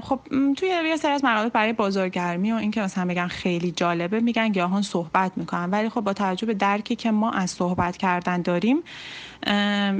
خب 0.00 0.20
توی 0.56 0.68
یه 0.68 0.96
سری 0.96 1.12
از 1.12 1.24
مقالات 1.24 1.52
برای 1.52 1.72
بازارگرمی 1.72 2.52
و 2.52 2.54
اینکه 2.54 2.80
مثلا 2.80 3.04
بگن 3.04 3.26
خیلی 3.26 3.70
جالبه 3.70 4.20
میگن 4.20 4.48
گیاهان 4.48 4.82
صحبت 4.82 5.32
می‌کنن. 5.36 5.70
ولی 5.70 5.88
خب 5.88 6.00
با 6.00 6.12
توجه 6.12 6.46
به 6.46 6.54
درکی 6.54 6.96
که 6.96 7.10
ما 7.10 7.30
از 7.30 7.50
صحبت 7.50 7.96
کردن 7.96 8.42
داریم 8.42 8.76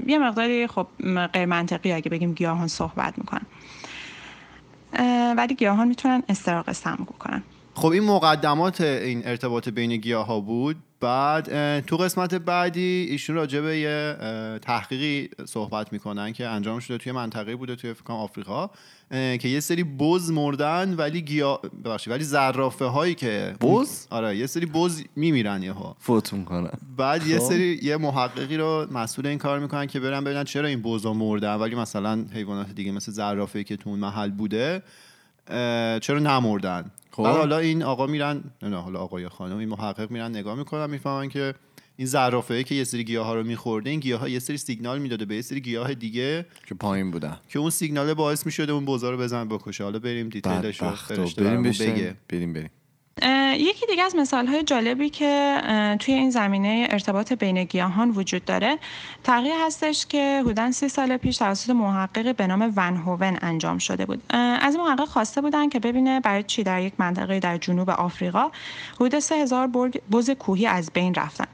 یه 0.07 0.19
مقداری 0.19 0.67
خب 0.67 0.87
غیر 1.33 1.47
منطقی 1.47 1.93
اگه 1.93 2.11
بگیم 2.11 2.33
گیاهان 2.33 2.69
صحبت 2.69 3.15
می‌کنن. 3.19 3.47
ولی 5.37 5.55
گیاهان 5.55 5.89
می‌تونن 5.89 6.23
استراق 6.29 6.73
سم 6.73 7.07
بکنن 7.11 7.43
خب 7.75 7.89
این 7.89 8.05
مقدمات 8.05 8.81
این 8.81 9.23
ارتباط 9.27 9.69
بین 9.69 9.97
گیاه 9.97 10.27
ها 10.27 10.41
بود؟ 10.41 10.77
بعد 11.05 11.81
تو 11.81 11.97
قسمت 11.97 12.35
بعدی 12.35 13.07
ایشون 13.11 13.37
راجع 13.37 13.61
به 13.61 13.79
یه 13.79 14.17
تحقیقی 14.63 15.29
صحبت 15.47 15.93
می‌کنن 15.93 16.33
که 16.33 16.49
انجام 16.49 16.81
شده 16.81 16.99
توی 16.99 17.13
منطقه 17.13 17.57
بوده 17.57 17.77
توی 17.77 17.95
فکرم 17.95 18.17
آفریقا 18.17 18.71
که 19.11 19.49
یه 19.49 19.61
سری 19.61 19.85
بز 19.85 20.31
مردن 20.31 20.95
ولی 20.95 21.23
گیا 21.23 21.61
ببخشید 21.85 22.13
ولی 22.13 22.25
زرافه 22.25 22.85
هایی 22.85 23.15
که 23.15 23.55
بز؟ 23.61 24.07
آره 24.11 24.37
یه 24.37 24.47
سری 24.47 24.67
بز 24.67 25.03
میمیرن 25.17 25.63
یهو. 25.63 25.93
فوت 25.99 26.33
می‌کنن 26.33 26.71
بعد 26.97 27.27
یه 27.27 27.39
خب. 27.39 27.45
سری 27.45 27.81
یه 27.83 27.97
محققی 27.97 28.57
رو 28.57 28.87
مسئول 28.91 29.27
این 29.27 29.39
کار 29.39 29.59
می‌کنن 29.59 29.87
که 29.87 30.01
برن 30.01 30.25
ببینن 30.25 30.45
چرا 30.45 30.69
این 30.69 30.83
بزا 30.83 31.13
مردن 31.13 31.55
ولی 31.55 31.75
مثلا 31.75 32.25
حیوانات 32.35 32.71
دیگه 32.71 32.93
مثل 32.93 33.13
زرافه 33.13 33.65
که 33.65 33.77
تو 33.77 33.91
اون 33.91 33.99
محل 33.99 34.31
بوده 34.31 34.83
چرا 36.01 36.19
نمردن؟ 36.19 36.91
خب. 37.11 37.23
حالا 37.23 37.59
این 37.59 37.83
آقا 37.83 38.07
میرن 38.07 38.45
نه 38.63 38.77
حالا 38.77 38.99
آقای 38.99 39.29
خانم 39.29 39.57
این 39.57 39.69
محقق 39.69 40.11
میرن 40.11 40.31
نگاه 40.31 40.55
می‌کنن 40.55 40.91
می‌فهمن 40.91 41.29
که 41.29 41.55
این 41.97 42.07
زرافه 42.07 42.65
که 42.65 42.75
یه 42.75 42.85
سری 42.85 43.05
گیاه 43.05 43.27
ها 43.27 43.35
رو 43.35 43.43
میخورده 43.43 43.91
این 43.91 44.01
گیاه 44.01 44.21
ها 44.21 44.29
یه 44.29 44.39
سری 44.39 44.57
سیگنال 44.57 44.99
می‌داده 44.99 45.25
به 45.25 45.35
یه 45.35 45.43
سری 45.43 45.61
گیاه 45.61 45.95
دیگه 45.95 46.47
که 46.67 46.75
پایین 46.75 47.11
بودن. 47.11 47.37
که 47.49 47.59
اون 47.59 47.71
سیگنال 47.71 48.15
باعث 48.15 48.47
می‌شده 48.47 48.73
اون 48.73 48.85
بوزا 48.85 49.11
رو 49.11 49.17
بزن 49.17 49.49
بکشه. 49.49 49.85
حالا 49.85 49.99
بریم 49.99 50.29
دیتیلش 50.29 50.81
رو 50.81 50.93
بریم 51.37 51.63
بگه. 51.63 52.17
بریم 52.29 52.53
بریم. 52.53 52.71
یکی 53.57 53.87
دیگه 53.87 54.03
از 54.03 54.17
مثال 54.17 54.47
های 54.47 54.63
جالبی 54.63 55.11
که 55.11 55.61
توی 56.01 56.15
این 56.15 56.31
زمینه 56.31 56.89
ارتباط 56.91 57.33
بین 57.33 57.65
گیاهان 57.65 58.11
وجود 58.11 58.45
داره 58.45 58.79
تغییر 59.25 59.55
هستش 59.67 60.07
که 60.07 60.41
حدودا 60.45 60.71
سی 60.71 60.89
سال 60.89 61.17
پیش 61.17 61.37
توسط 61.37 61.71
محقق 61.71 62.37
به 62.37 62.47
نام 62.47 62.73
ون 62.77 62.97
هوون 62.97 63.39
انجام 63.43 63.79
شده 63.79 64.07
بود. 64.07 64.23
از 64.61 64.77
محقق 64.77 65.05
خواسته 65.05 65.41
بودن 65.41 65.69
که 65.69 65.81
ببینه 65.81 66.21
برای 66.21 66.43
چی 66.43 66.63
در 66.63 66.83
یک 66.83 66.93
منطقه 66.99 67.41
در 67.41 67.57
جنوب 67.57 67.91
آفریقا 67.91 68.51
حدود 68.95 69.19
سه 69.19 69.35
هزار 69.35 69.71
بز 70.13 70.31
کوهی 70.31 70.67
از 70.67 70.91
بین 70.95 71.15
رفتن. 71.15 71.47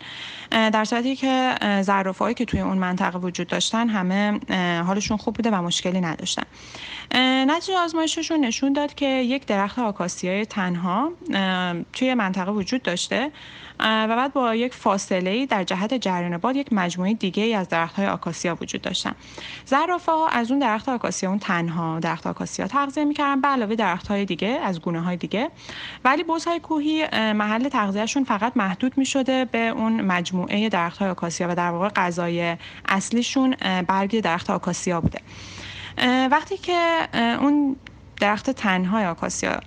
در 0.51 0.85
صورتی 0.85 1.17
که 1.17 1.55
ظرافهایی 1.83 2.35
که 2.35 2.45
توی 2.45 2.61
اون 2.61 2.79
منطقه 2.79 3.19
وجود 3.19 3.47
داشتن 3.47 3.89
همه 3.89 4.41
حالشون 4.83 5.17
خوب 5.17 5.35
بوده 5.35 5.51
و 5.51 5.63
مشکلی 5.63 6.01
نداشتن. 6.01 6.43
نتیجه 7.49 7.79
آزمایششون 7.79 8.41
نشون 8.41 8.73
داد 8.73 8.95
که 8.95 9.07
یک 9.07 9.47
درخت 9.47 9.79
آکاسیای 9.79 10.47
تنها 10.47 11.13
توی 11.93 12.15
منطقه 12.15 12.51
وجود 12.51 12.83
داشته 12.83 13.31
و 13.81 14.17
بعد 14.17 14.33
با 14.33 14.55
یک 14.55 14.75
فاصله 14.75 15.47
در 15.47 15.65
جهت 15.65 15.95
جریان 15.95 16.39
باد 16.39 16.57
یک 16.57 16.73
مجموعه 16.73 17.15
دیگه 17.15 17.43
ای 17.43 17.55
از 17.55 17.69
درخت 17.69 17.97
های 17.97 18.07
آکاسیا 18.07 18.59
وجود 18.61 18.83
داشتن. 18.83 19.15
زرافه 19.65 20.13
ها 20.13 20.29
از 20.29 20.51
اون 20.51 20.61
درخت 20.61 20.89
آکاسیا 20.89 21.31
اون 21.31 21.39
تنها 21.39 22.01
درخت 22.01 22.27
آکاسیا 22.27 22.67
تغذیه 22.67 23.05
می‌کردن 23.05 23.41
به 23.41 23.49
علاوه 23.49 23.75
درخت 23.75 24.09
های 24.09 24.25
دیگه 24.25 24.49
از 24.49 24.81
گونه 24.81 25.01
های 25.01 25.17
دیگه. 25.17 25.51
ولی 26.05 26.23
بوز 26.23 26.45
های 26.45 26.61
کوهی 26.61 27.07
محل 27.13 27.69
تغذیهشون 27.69 28.25
فقط 28.25 28.53
محدود 28.57 28.99
می‌شده 28.99 29.45
به 29.45 29.69
اون 29.69 30.01
مجموعه 30.01 30.69
درخت 30.69 30.99
های 30.99 31.11
آکاسیا 31.11 31.49
و 31.51 31.55
در 31.55 31.71
واقع 31.71 31.89
غذای 31.89 32.57
اصلیشون 32.89 33.57
برگ 33.89 34.21
درخت 34.21 34.51
آکاسیا 34.51 35.01
بوده. 35.01 35.21
وقتی 36.31 36.57
که 36.57 37.09
اون 37.41 37.77
درخت 38.21 38.51
تنهای 38.51 39.07
آکاسیا 39.07 39.61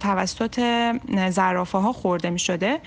توسط 0.00 0.60
زرافه 1.30 1.78
ها 1.78 1.92
خورده 1.92 2.30
می 2.30 2.38
شده 2.38 2.80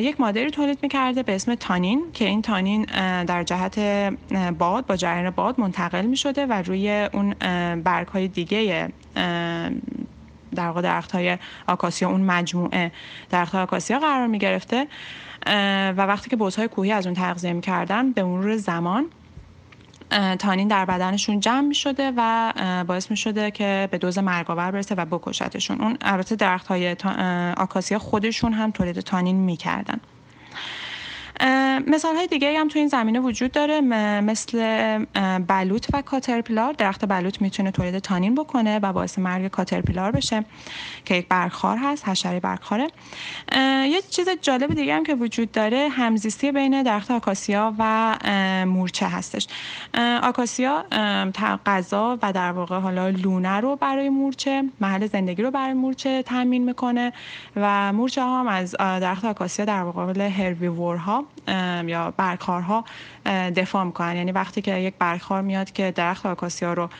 یک 0.00 0.20
مادری 0.20 0.50
تولید 0.50 0.78
می‌کرده 0.82 1.22
به 1.22 1.34
اسم 1.34 1.54
تانین 1.54 2.02
که 2.12 2.24
این 2.24 2.42
تانین 2.42 2.84
در 3.24 3.42
جهت 3.42 3.78
باد 4.58 4.86
با 4.86 4.96
جریان 4.96 5.30
باد 5.30 5.60
منتقل 5.60 6.06
می 6.06 6.16
شده 6.16 6.46
و 6.46 6.52
روی 6.52 7.08
اون 7.12 7.34
برگ 7.82 8.08
های 8.08 8.28
دیگه 8.28 8.88
در 10.54 10.72
درخت 10.72 11.12
های 11.12 11.38
آکاسیا 11.66 12.10
اون 12.10 12.20
مجموعه 12.20 12.92
درخت 13.30 13.52
های 13.52 13.62
آکاسیا 13.62 13.98
قرار 13.98 14.26
می 14.26 14.38
گرفته 14.38 14.86
و 15.46 15.96
وقتی 15.96 16.30
که 16.30 16.36
بوزهای 16.36 16.68
کوهی 16.68 16.92
از 16.92 17.06
اون 17.06 17.14
تغذیه 17.14 17.52
می‌کردن 17.52 18.12
به 18.12 18.22
مرور 18.22 18.56
زمان 18.56 19.06
تانین 20.38 20.68
در 20.68 20.84
بدنشون 20.84 21.40
جمع 21.40 21.60
می 21.60 21.74
شده 21.74 22.12
و 22.16 22.52
باعث 22.86 23.10
می 23.10 23.16
شده 23.16 23.50
که 23.50 23.88
به 23.90 23.98
دوز 23.98 24.18
مرگاور 24.18 24.70
برسه 24.70 24.94
و 24.94 25.04
بکشتشون 25.04 25.80
اون 25.80 25.96
البته 26.00 26.36
درخت 26.36 26.66
های 26.66 26.96
آکاسیا 27.56 27.98
خودشون 27.98 28.52
هم 28.52 28.70
تولید 28.70 29.00
تانین 29.00 29.36
می 29.36 29.56
کردن. 29.56 30.00
مثال 31.86 32.16
های 32.16 32.26
دیگه 32.26 32.60
هم 32.60 32.68
تو 32.68 32.78
این 32.78 32.88
زمینه 32.88 33.20
وجود 33.20 33.52
داره. 33.52 33.80
مثل 34.20 34.58
بلوط 35.48 35.86
و 35.92 36.02
کاترپیلار. 36.02 36.72
درخت 36.72 37.04
بلوط 37.04 37.42
می‌تونه 37.42 37.70
تولید 37.70 37.98
تانین 37.98 38.34
بکنه 38.34 38.78
و 38.78 38.92
باعث 38.92 39.18
مرگ 39.18 39.48
کاترپیلار 39.48 40.10
بشه 40.10 40.44
که 41.04 41.14
یک 41.14 41.28
برگخوار 41.28 41.76
هست 41.76 42.08
حشره 42.08 42.40
برگخواره. 42.40 42.88
یه 43.88 44.02
چیز 44.10 44.28
جالب 44.42 44.74
دیگه 44.74 44.94
هم 44.94 45.04
که 45.04 45.14
وجود 45.14 45.52
داره 45.52 45.88
همزیستی 45.88 46.52
بین 46.52 46.82
درخت 46.82 47.10
آکاسیا 47.10 47.74
و 47.78 48.16
مورچه 48.66 49.06
هستش. 49.06 49.46
آکاسیا 50.22 50.84
غذا 51.66 52.18
و 52.22 52.32
در 52.32 52.52
واقع 52.52 52.78
حالا 52.78 53.08
لونه 53.08 53.60
رو 53.60 53.76
برای 53.76 54.08
مورچه 54.08 54.64
محل 54.80 55.06
زندگی 55.06 55.42
رو 55.42 55.50
برای 55.50 55.74
مورچه 55.74 56.22
تامین 56.22 56.64
می‌کنه 56.64 57.12
و 57.56 57.92
مورچه 57.92 58.22
ها 58.22 58.40
هم 58.40 58.48
از 58.48 58.76
درخت 58.78 59.24
آکاسیا 59.24 59.64
در 59.64 59.82
واقع 59.82 60.28
هرویورها 60.28 61.25
یا 61.86 62.14
برگخوارها 62.16 62.84
دفاع 63.56 63.84
می‌کنن. 63.84 64.16
یعنی 64.16 64.32
وقتی 64.32 64.62
که 64.62 64.74
یک 64.74 64.94
برگخوار 64.98 65.42
میاد 65.42 65.72
که 65.72 65.90
درخت 65.90 66.26
آکاسیا 66.26 66.72
رو 66.72 66.90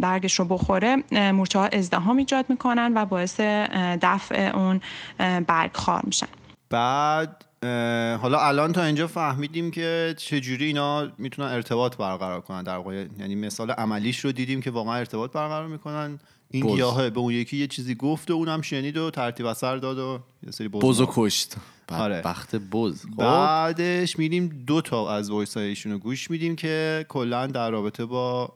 برگش 0.00 0.38
رو 0.38 0.44
بخوره 0.44 0.96
مورچه 1.12 1.58
ها 1.58 1.66
ازدهام 1.66 2.16
ایجاد 2.16 2.44
می‌کنن 2.48 2.92
و 2.96 3.04
باعث 3.04 3.40
دفع 4.02 4.50
اون 4.54 4.80
برگخوار 5.46 6.00
میشن. 6.04 6.26
بعد 6.70 7.44
حالا 8.22 8.38
الان 8.40 8.72
تا 8.72 8.84
اینجا 8.84 9.06
فهمیدیم 9.06 9.70
که 9.70 10.14
چجوری 10.18 10.64
اینا 10.64 11.08
می‌تونن 11.18 11.48
ارتباط 11.48 11.96
برقرار 11.96 12.40
کنن 12.40 12.62
در 12.62 12.76
واقع. 12.76 13.06
یعنی 13.18 13.34
مثال 13.34 13.70
عملیش 13.70 14.20
رو 14.20 14.32
دیدیم 14.32 14.60
که 14.60 14.70
واقعا 14.70 14.94
ارتباط 14.94 15.32
برقرار 15.32 15.66
می‌کنن. 15.66 16.18
این 16.56 16.74
گیاه 16.74 17.10
به 17.10 17.20
اون 17.20 17.32
یکی 17.32 17.56
یه 17.56 17.66
چیزی 17.66 17.94
گفت 17.94 18.30
و 18.30 18.34
اونم 18.34 18.60
شنید 18.60 18.96
و 18.96 19.10
ترتیب 19.10 19.46
اثر 19.46 19.76
داد 19.76 19.98
و 19.98 20.18
یه 20.46 20.50
سری 20.50 20.68
بوز 20.68 21.02
کشت. 21.06 21.54
آره. 21.88 22.22
بخت 22.22 22.56
بز. 22.56 23.02
خب. 23.02 23.16
بعدش 23.16 24.18
میریم 24.18 24.64
دو 24.66 24.80
تا 24.80 25.14
از 25.16 25.30
وایس 25.30 25.56
رو 25.86 25.98
گوش 25.98 26.30
میدیم 26.30 26.56
که 26.56 27.06
کلا 27.08 27.46
در 27.46 27.70
رابطه 27.70 28.04
با 28.04 28.52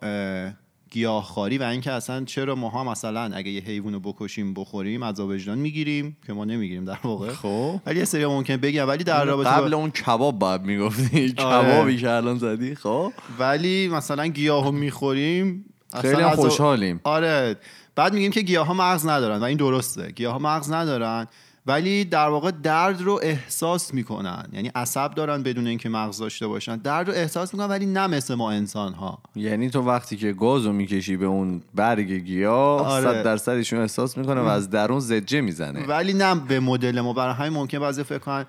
گیاهخواری 0.90 1.58
و 1.58 1.62
اینکه 1.62 1.92
اصلا 1.92 2.24
چرا 2.24 2.54
ما 2.54 2.84
مثلا 2.84 3.20
اگه 3.20 3.50
یه 3.50 3.60
حیوان 3.60 3.92
رو 3.92 4.00
بکشیم 4.00 4.54
بخوریم 4.54 5.04
عذاب 5.04 5.28
وجدان 5.28 5.58
می‌گیریم 5.58 6.16
که 6.26 6.32
ما 6.32 6.44
نمی‌گیریم 6.44 6.84
در 6.84 6.98
واقع. 7.04 7.32
خب. 7.32 7.80
ولی 7.86 7.98
یه 7.98 8.04
سری 8.04 8.26
ممکن 8.26 8.56
بگم. 8.56 8.88
ولی 8.88 9.04
در 9.04 9.24
رابطه 9.24 9.50
قبل 9.50 9.74
اون 9.74 9.90
کباب 9.90 10.38
باید 10.38 10.62
می‌گفتی. 10.62 11.34
آره. 11.38 11.72
کبابی 11.72 11.96
که 11.96 12.10
الان 12.10 12.38
زدی. 12.38 12.74
خب. 12.74 13.12
ولی 13.38 13.88
مثلا 13.88 14.26
گیاهو 14.26 14.72
می‌خوریم 14.72 15.64
خیلی 16.00 16.22
هم 16.22 16.30
خوشحالیم. 16.30 17.00
آره. 17.04 17.56
بعد 17.94 18.14
میگیم 18.14 18.30
که 18.30 18.40
گیاه 18.40 18.66
ها 18.66 18.74
مغز 18.74 19.06
ندارن. 19.06 19.38
و 19.38 19.44
این 19.44 19.56
درسته. 19.56 20.10
گیاه 20.10 20.32
ها 20.32 20.38
مغز 20.38 20.72
ندارن 20.72 21.26
ولی 21.66 22.04
در 22.04 22.28
واقع 22.28 22.50
درد 22.50 23.00
رو 23.02 23.20
احساس 23.22 23.94
می‌کنن. 23.94 24.48
یعنی 24.52 24.70
عصب 24.74 25.14
دارن 25.14 25.42
بدون 25.42 25.66
اینکه 25.66 25.88
مغز 25.88 26.18
داشته 26.18 26.46
باشن. 26.46 26.76
درد 26.76 27.08
رو 27.08 27.14
احساس 27.14 27.54
می‌کنن 27.54 27.68
ولی 27.68 27.86
نه 27.86 28.06
مثل 28.06 28.34
ما 28.34 28.50
انسان 28.50 28.92
ها 28.92 29.22
یعنی 29.36 29.70
تو 29.70 29.82
وقتی 29.82 30.16
که 30.16 30.32
گاز 30.32 30.66
رو 30.66 30.72
می‌کشی 30.72 31.16
به 31.16 31.26
اون 31.26 31.62
برگ 31.74 32.12
گیاه 32.12 32.86
آره. 32.86 33.04
صد 33.04 33.22
درصدشون 33.22 33.80
احساس 33.80 34.18
می‌کنه 34.18 34.40
و 34.40 34.46
از 34.46 34.70
درون 34.70 35.00
زجه 35.00 35.40
می‌زنه. 35.40 35.86
ولی 35.86 36.12
نه 36.12 36.34
به 36.34 36.60
مدل 36.60 37.00
ما. 37.00 37.12
برای 37.12 37.34
همین 37.34 37.52
ممکن 37.52 37.78
بعضی 37.78 38.02
فکر 38.02 38.18
کنن 38.18 38.46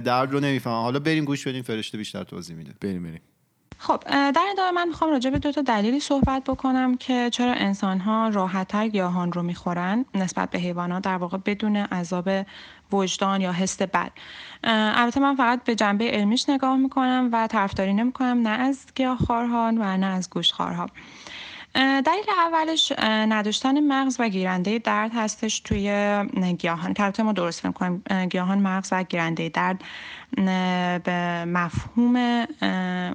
درد 0.00 0.32
رو 0.32 0.40
نمی‌فهمن. 0.40 0.82
حالا 0.82 0.98
بریم 0.98 1.24
گوش 1.24 1.48
بدیم 1.48 1.62
فرشته 1.62 1.98
بیشتر 1.98 2.24
توضیح 2.24 2.56
میده. 2.56 2.72
بریم 2.80 3.02
بریم. 3.02 3.20
خب 3.78 4.02
در 4.08 4.46
ادامه 4.50 4.70
من 4.70 4.88
می‌خوام 4.88 5.10
راجع 5.10 5.30
به 5.30 5.38
دو 5.38 5.52
تا 5.52 5.62
دلیلی 5.62 6.00
صحبت 6.00 6.44
بکنم 6.44 6.96
که 6.96 7.30
چرا 7.32 7.52
انسان 7.52 8.00
ها 8.00 8.28
راحتتر 8.28 8.88
گیاهان 8.88 9.32
رو 9.32 9.42
می‌خورن 9.42 10.04
نسبت 10.14 10.50
به 10.50 10.58
حیوانات 10.58 11.02
در 11.02 11.16
واقع 11.16 11.38
بدون 11.44 11.76
عذاب 11.76 12.28
وجدان 12.92 13.40
یا 13.40 13.52
حس 13.52 13.82
بد. 13.82 14.10
البته 14.64 15.20
من 15.20 15.36
فقط 15.36 15.64
به 15.64 15.74
جنبه 15.74 16.10
علمیش 16.10 16.48
نگاه 16.48 16.76
می‌کنم 16.76 17.28
و 17.32 17.46
طرفداری 17.46 17.94
نمی‌کنم 17.94 18.42
نه 18.42 18.48
از 18.48 18.86
گیاهخوارها 18.94 19.72
و 19.78 19.96
نه 19.96 20.06
از 20.06 20.30
گوشتخوارها. 20.30 20.86
دلیل 21.76 22.24
اولش 22.46 22.92
نداشتن 23.02 23.80
مغز 23.80 24.16
و 24.18 24.28
گیرنده 24.28 24.78
درد 24.78 25.10
هستش 25.14 25.60
توی 25.60 25.90
گیاهان. 26.58 26.94
که 27.12 27.22
ما 27.22 27.32
درست 27.32 27.66
می‌کنیم 27.66 28.02
گیاهان 28.30 28.58
مغز 28.58 28.88
و 28.92 29.02
گیرنده 29.02 29.48
درد 29.48 29.80
به 31.04 31.44
مفهوم 31.44 32.16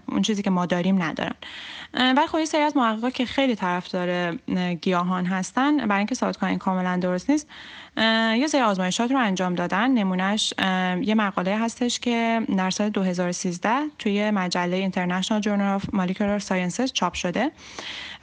اون 0.07 0.21
چیزی 0.21 0.43
که 0.43 0.49
ما 0.49 0.65
داریم 0.65 1.03
ندارن. 1.03 1.35
ولی 1.93 2.27
خب 2.27 2.45
سری 2.45 2.61
از 2.61 2.77
محققا 2.77 3.09
که 3.09 3.25
خیلی 3.25 3.55
طرفدار 3.55 4.35
گیاهان 4.81 5.25
هستن 5.25 5.77
برای 5.77 5.97
اینکه 5.97 6.15
ثابت 6.15 6.37
کنن 6.37 6.57
کاملا 6.57 6.97
درست 6.97 7.29
نیست 7.29 7.47
یه 7.97 8.47
سری 8.47 8.61
آزمایشات 8.61 9.11
رو 9.11 9.17
انجام 9.17 9.55
دادن. 9.55 9.91
نمونهش 9.91 10.53
یه 11.01 11.15
مقاله 11.15 11.57
هستش 11.57 11.99
که 11.99 12.41
در 12.57 12.69
سال 12.69 12.89
2013 12.89 13.69
توی 13.99 14.31
مجله 14.31 14.89
International 14.89 15.43
Journal 15.43 15.81
of 15.81 15.95
Molecular 15.95 16.43
Sciences 16.47 16.91
چاپ 16.93 17.13
شده 17.13 17.51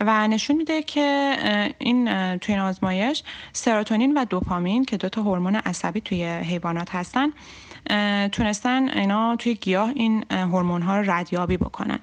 و 0.00 0.28
نشون 0.28 0.56
میده 0.56 0.82
که 0.82 1.36
این 1.78 2.04
توی 2.38 2.54
این 2.54 2.64
آزمایش 2.64 3.22
سروتونین 3.52 4.18
و 4.18 4.24
دوپامین 4.24 4.84
که 4.84 4.96
دو 4.96 5.08
تا 5.08 5.22
هورمون 5.22 5.54
عصبی 5.56 6.00
توی 6.00 6.24
حیوانات 6.24 6.94
هستن 6.94 7.28
تونستن 8.32 8.88
اینا 8.88 9.36
توی 9.36 9.54
گیاه 9.54 9.88
این 9.88 10.24
هورمون 10.30 10.82
ها 10.82 10.96
رو 11.00 11.10
ردیابی 11.10 11.56
بکنن. 11.56 11.98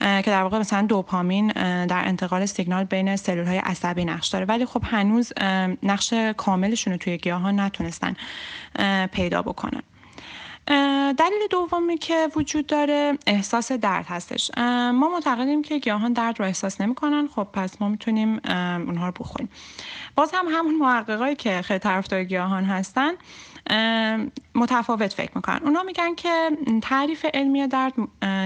که 0.00 0.22
در 0.26 0.42
واقع 0.42 0.58
مثلا 0.58 0.82
دوپامین 0.82 1.48
در 1.86 2.02
انتقال 2.08 2.46
سیگنال 2.46 2.84
بین 2.84 3.16
سلول 3.16 3.46
های 3.46 3.58
عصبی 3.58 4.04
نقش 4.04 4.28
داره. 4.28 4.44
ولی 4.44 4.66
خب 4.66 4.82
هنوز 4.84 5.32
نقش 5.82 6.14
کاملشون 6.36 6.92
رو 6.92 6.98
توی 6.98 7.30
ها 7.30 7.50
نتونستن 7.50 8.16
پیدا 9.12 9.42
بکنن. 9.42 9.82
دلیل 11.18 11.46
دومی 11.50 11.98
که 11.98 12.28
وجود 12.36 12.66
داره 12.66 13.18
احساس 13.26 13.72
درد 13.72 14.06
هستش. 14.06 14.50
ما 14.94 15.08
معتقدیم 15.08 15.62
که 15.62 15.78
گیاهان 15.78 16.12
درد 16.12 16.40
رو 16.40 16.46
احساس 16.46 16.80
نمی‌کنن. 16.80 17.28
خب 17.34 17.48
پس 17.52 17.82
ما 17.82 17.88
می‌تونیم 17.88 18.40
اونها 18.86 19.06
رو 19.06 19.12
بخوریم. 19.20 19.48
باز 20.14 20.30
هم 20.34 20.46
همون 20.50 20.74
محققایی 20.74 21.36
که 21.36 21.62
خیلی 21.62 21.78
طرفدار 21.78 22.24
گیاهان 22.24 22.64
هستن 22.64 23.12
متفاوت 24.54 25.12
فکر 25.12 25.30
می‌کنن. 25.34 25.60
اونا 25.64 25.82
میگن 25.82 26.14
که 26.14 26.50
تعریف 26.82 27.26
علمی 27.34 27.66
درد 27.66 27.92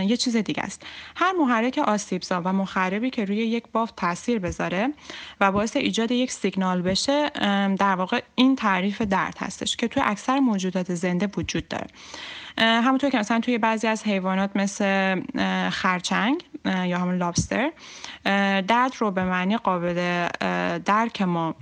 یه 0.06 0.16
چیز 0.16 0.36
دیگه 0.36 0.62
است. 0.62 0.82
هر 1.16 1.32
محرک 1.32 1.78
آسیبزا 1.78 2.42
و 2.44 2.52
مخربی 2.52 3.10
که 3.10 3.24
روی 3.24 3.36
یک 3.36 3.64
بافت 3.72 3.96
تاثیر 3.96 4.38
بذاره 4.38 4.92
و 5.40 5.52
باعث 5.52 5.76
ایجاد 5.76 6.10
یک 6.10 6.32
سیگنال 6.32 6.82
بشه 6.82 7.30
در 7.78 7.94
واقع 7.94 8.22
این 8.34 8.56
تعریف 8.56 9.02
درد 9.02 9.36
هستش 9.38 9.76
که 9.76 9.88
توی 9.88 10.02
اکثر 10.06 10.38
موجودات 10.38 10.94
زنده 10.94 11.28
وجود 11.36 11.68
داره. 11.68 11.86
همونطور 12.58 13.10
که 13.10 13.18
مثلا 13.18 13.40
توی 13.40 13.58
بعضی 13.58 13.86
از 13.86 14.04
حیوانات 14.04 14.50
مثل 14.54 15.20
خرچنگ 15.70 16.44
یا 16.64 16.98
همون 16.98 17.16
لابستر 17.16 17.72
درد 18.60 18.92
رو 18.98 19.10
به 19.10 19.24
معنی 19.24 19.56
قابل 19.56 20.28
درک 20.78 21.22
ما 21.22 21.54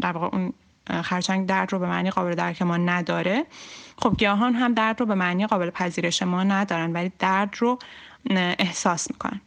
در 0.00 0.12
واقع 0.12 0.36
اون 0.36 0.52
خرچنگ 1.02 1.46
درد 1.46 1.72
رو 1.72 1.78
به 1.78 1.86
معنی 1.86 2.10
قابل 2.10 2.34
درک 2.34 2.62
ما 2.62 2.76
نداره. 2.76 3.44
خب 4.02 4.14
گیاهان 4.18 4.54
هم 4.54 4.74
درد 4.74 5.00
رو 5.00 5.06
به 5.06 5.14
معنی 5.14 5.46
قابل 5.46 5.70
پذیرش 5.70 6.22
ما 6.22 6.44
ندارن 6.44 6.92
ولی 6.92 7.12
درد 7.18 7.54
رو 7.58 7.78
احساس 8.58 9.10
می‌کنن. 9.10 9.40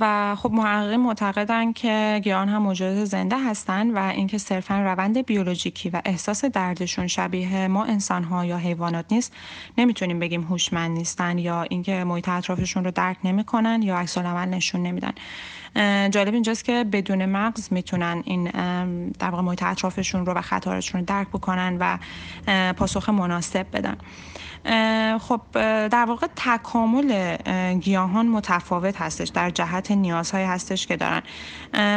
و 0.00 0.36
خب 0.38 0.50
محققین 0.52 1.00
معتقدن 1.00 1.72
که 1.72 2.20
گیاهان 2.24 2.48
هم 2.48 2.62
موجودات 2.62 3.04
زنده 3.04 3.38
هستند 3.38 3.94
و 3.94 3.98
اینکه 3.98 4.38
صرفا 4.38 4.80
روند 4.80 5.26
بیولوژیکی 5.26 5.90
و 5.90 6.02
احساس 6.04 6.44
دردشون 6.44 7.06
شبیه 7.06 7.68
ما 7.68 7.84
انسان 7.84 8.24
ها 8.24 8.44
یا 8.44 8.56
حیوانات 8.56 9.04
نیست 9.10 9.32
نمی‌تونیم 9.78 10.18
بگیم 10.18 10.42
هوشمند 10.42 10.90
نیستن 10.98 11.38
یا 11.38 11.62
اینکه 11.62 12.04
محیط 12.04 12.28
اطرافشون 12.28 12.84
رو 12.84 12.90
درک 12.90 13.16
نمی‌کنن 13.24 13.82
یا 13.82 13.96
عکس 13.96 14.18
العمل 14.18 14.48
نشون 14.48 14.82
نمیدن. 14.82 15.12
جالب 16.10 16.34
اینجاست 16.34 16.64
که 16.64 16.84
بدون 16.84 17.26
مغز 17.26 17.72
می‌تونن 17.72 18.22
این 18.26 18.44
در 19.10 19.30
واقع 19.30 19.42
محیط 19.42 19.62
اطرافشون 19.62 20.26
رو 20.26 20.32
و 20.32 20.40
خطرشون 20.40 21.00
رو 21.00 21.06
درک 21.06 21.28
بکنن 21.28 21.76
و 21.80 21.98
پاسخ 22.72 23.08
مناسب 23.08 23.66
بدن. 23.72 23.96
خب 25.20 25.40
در 25.88 26.04
واقع 26.08 26.26
تکامل 26.36 27.36
گیاهان 27.74 28.26
متفاوت 28.26 29.00
هستش. 29.00 29.28
در 29.28 29.50
جهت 29.50 29.90
نیازهای 29.90 30.44
هستش 30.44 30.86
که 30.86 30.96
دارن. 30.96 31.22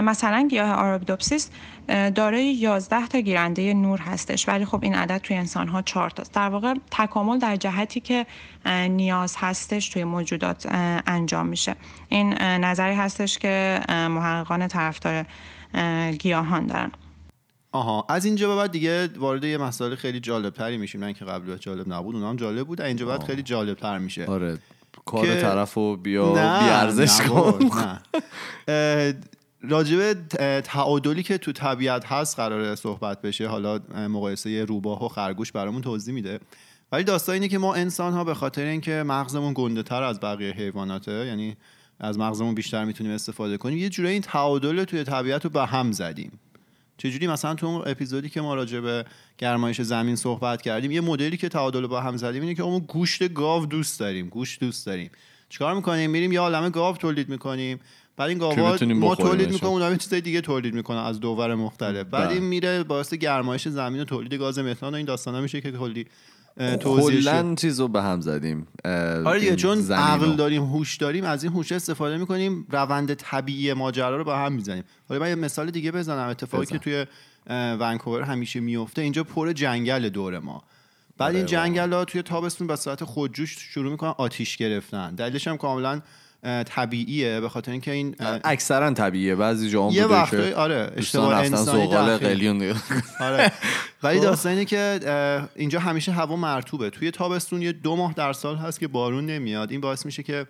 مثلا 0.01 0.47
گیاه 0.49 0.71
آرابیدوپسیس 0.71 1.49
دارای 1.87 2.45
11 2.45 3.07
تا 3.07 3.19
گیرنده 3.19 3.73
نور 3.73 3.99
هستش. 3.99 4.47
ولی 4.47 4.65
خب 4.65 4.79
این 4.83 4.95
عدد 4.95 5.17
توی 5.17 5.37
انسان 5.37 5.67
ها 5.67 5.81
4 5.81 6.09
تاست. 6.09 6.33
در 6.33 6.49
واقع 6.49 6.73
تکامل 6.91 7.39
در 7.39 7.55
جهتی 7.55 7.99
که 7.99 8.25
نیاز 8.89 9.35
هستش 9.39 9.89
توی 9.89 10.03
موجودات 10.03 10.67
انجام 11.07 11.47
میشه. 11.47 11.75
این 12.09 12.33
نظری 12.41 12.95
هستش 12.95 13.37
که 13.37 13.81
محققان 13.89 14.67
طرفدار 14.67 15.25
گیاهان 16.19 16.67
دارن. 16.67 16.91
آها. 17.71 18.05
از 18.09 18.25
اینجا 18.25 18.49
به 18.49 18.55
بعد 18.55 18.71
دیگه 18.71 19.07
وارد 19.17 19.43
یه 19.43 19.57
مسائل 19.57 19.95
خیلی 19.95 20.19
جالب 20.19 20.53
تری 20.53 20.77
میشیم. 20.77 21.03
نه 21.03 21.13
که 21.13 21.25
قبل 21.25 21.57
جالب 21.57 21.93
نبود 21.93 22.15
اونام 22.15 22.35
جالب 22.35 22.67
بود. 22.67 22.81
اینجا 22.81 23.05
بعد 23.05 23.23
خیلی 23.23 23.43
جالب 23.43 23.77
تر 23.77 23.97
میشه. 23.97 24.25
آره. 24.25 24.57
کار 25.05 25.25
که... 25.25 25.41
طرف 25.41 25.73
رو 25.73 25.97
بیا 25.97 26.33
بیارزش 26.33 27.21
کن. 27.21 27.69
نه. 28.67 29.15
راجب 29.61 30.13
تعادلی 30.61 31.23
که 31.23 31.37
تو 31.37 31.51
طبیعت 31.51 32.05
هست 32.05 32.35
قرار 32.35 32.75
صحبت 32.75 33.21
بشه. 33.21 33.47
حالا 33.47 33.79
مقایسه 34.09 34.65
روباه 34.65 35.05
و 35.05 35.07
خرگوش 35.07 35.51
برامون 35.51 35.81
توضیح 35.81 36.13
میده. 36.13 36.39
ولی 36.91 37.03
داستان 37.03 37.33
اینه 37.33 37.47
که 37.47 37.57
ما 37.57 37.73
انسان 37.75 38.13
ها 38.13 38.23
به 38.23 38.33
خاطر 38.33 38.65
اینکه 38.65 39.03
مغزمون 39.03 39.53
گنده 39.55 39.83
تر 39.83 40.03
از 40.03 40.19
بقیه 40.19 40.53
حیواناته 40.53 41.11
یعنی 41.11 41.57
از 41.99 42.19
مغزمون 42.19 42.55
بیشتر 42.55 42.85
می‌تونیم 42.85 43.13
استفاده 43.13 43.57
کنیم 43.57 43.77
یه 43.77 43.89
جوری 43.89 44.09
این 44.09 44.21
تعادل 44.21 44.83
توی 44.83 45.03
طبیعت 45.03 45.43
رو 45.43 45.49
به 45.49 45.65
هم 45.65 45.91
زدیم. 45.91 46.39
چجوری 46.99 47.27
مثلا 47.27 47.55
تو 47.55 47.65
اون 47.65 47.83
اپیزودی 47.85 48.29
که 48.29 48.41
ما 48.41 48.55
راجع 48.55 48.79
به 48.79 49.05
گرمایش 49.37 49.81
زمین 49.81 50.15
صحبت 50.15 50.61
کردیم 50.61 50.91
یه 50.91 51.01
مدلی 51.01 51.37
که 51.37 51.49
تعادل 51.49 51.87
با 51.87 52.01
هم 52.01 52.17
زدیم 52.17 52.41
اینه 52.41 52.55
که 52.55 52.63
اون 52.63 52.79
گوشت 52.79 53.33
گاو 53.33 53.65
دوست 53.65 53.99
داریم 53.99 54.29
گوشت 54.29 54.59
دوست 54.59 54.85
داریم. 54.85 55.11
چیکار 55.49 55.75
می‌کنیم؟ 55.75 56.11
میریم 56.11 56.31
یه 56.31 56.39
عالمه 56.39 56.69
گاو 56.69 56.97
تولید 56.97 57.29
می‌کنیم. 57.29 57.79
بعد 58.17 58.29
این 58.29 58.37
گاوا 58.37 58.55
ما 58.93 59.15
تولید 59.15 59.51
می‌کنیم 59.51 59.73
اونها 59.73 59.95
چیزای 59.95 60.21
دیگه 60.21 60.41
تولید 60.41 60.73
می‌کنن 60.73 60.97
از 60.97 61.19
دوور 61.19 61.55
مختلف. 61.55 62.07
بعد 62.07 62.29
این 62.29 62.39
بله. 62.39 62.47
میره 62.47 62.83
باعث 62.83 63.13
گرمایش 63.13 63.67
زمین 63.67 64.01
و 64.01 64.05
تولید 64.05 64.33
گاز 64.33 64.59
متان 64.59 64.93
و 64.93 64.95
این 64.95 65.05
داستانا 65.05 65.41
میشه 65.41 65.61
که 65.61 65.71
کلی 65.71 66.05
کلا 66.59 67.55
چیزو 67.55 67.87
به 67.87 68.01
هم 68.01 68.21
زدیم 68.21 68.67
آره 69.25 69.55
چون 69.55 69.91
عقل 69.91 70.35
داریم 70.35 70.63
هوش 70.63 70.97
داریم 70.97 71.23
از 71.23 71.43
این 71.43 71.53
هوش 71.53 71.71
استفاده 71.71 72.17
می‌کنیم 72.17 72.65
روند 72.69 73.13
طبیعی 73.13 73.73
ماجرا 73.73 74.17
رو 74.17 74.23
به 74.23 74.35
هم 74.35 74.53
می‌زنیم. 74.53 74.83
حالا 75.09 75.21
من 75.21 75.29
یه 75.29 75.35
مثال 75.35 75.71
دیگه 75.71 75.91
بزنم 75.91 76.29
اتفاقی 76.29 76.65
که 76.65 76.77
توی 76.77 77.05
ونکوور 77.79 78.21
همیشه 78.21 78.59
میفته 78.59 79.01
اینجا 79.01 79.23
پر 79.23 79.53
جنگل 79.53 80.09
دور 80.09 80.39
ما. 80.39 80.63
بعد 81.17 81.35
این 81.35 81.43
آره، 81.43 81.51
جنگل 81.51 81.93
ها 81.93 82.05
توی 82.05 82.21
تابستون 82.21 82.67
به 82.67 82.75
صورت 82.75 83.03
خودجوش 83.03 83.57
شروع 83.59 83.91
می‌کنن 83.91 84.13
آتیش 84.17 84.57
گرفتن. 84.57 85.15
دلیلش 85.15 85.47
هم 85.47 85.57
کاملا 85.57 86.01
طبیعیه 86.43 87.39
به 87.39 87.49
خاطر 87.49 87.71
اینکه 87.71 87.91
این 87.91 88.15
اکثرا 88.43 88.91
طبیعیه. 88.91 89.35
بعضی 89.35 89.69
جاها 89.69 89.91
یه 89.91 90.05
وقت 90.05 90.33
آره 90.33 90.91
اشتباه 90.97 91.35
انسانی 91.35 91.87
قلیون 92.17 92.75
آره. 93.19 93.51
ولی 94.03 94.17
خب. 94.17 94.23
داستان 94.23 94.51
اینه 94.51 94.65
که 94.65 94.99
اینجا 95.55 95.79
همیشه 95.79 96.11
هوا 96.11 96.35
مرطوبه. 96.35 96.89
توی 96.89 97.11
تابستون 97.11 97.61
یه 97.61 97.71
دو 97.71 97.95
ماه 97.95 98.13
در 98.13 98.33
سال 98.33 98.55
هست 98.55 98.79
که 98.79 98.87
بارون 98.87 99.25
نمیاد. 99.25 99.71
این 99.71 99.81
باعث 99.81 100.05
میشه 100.05 100.23
که 100.23 100.47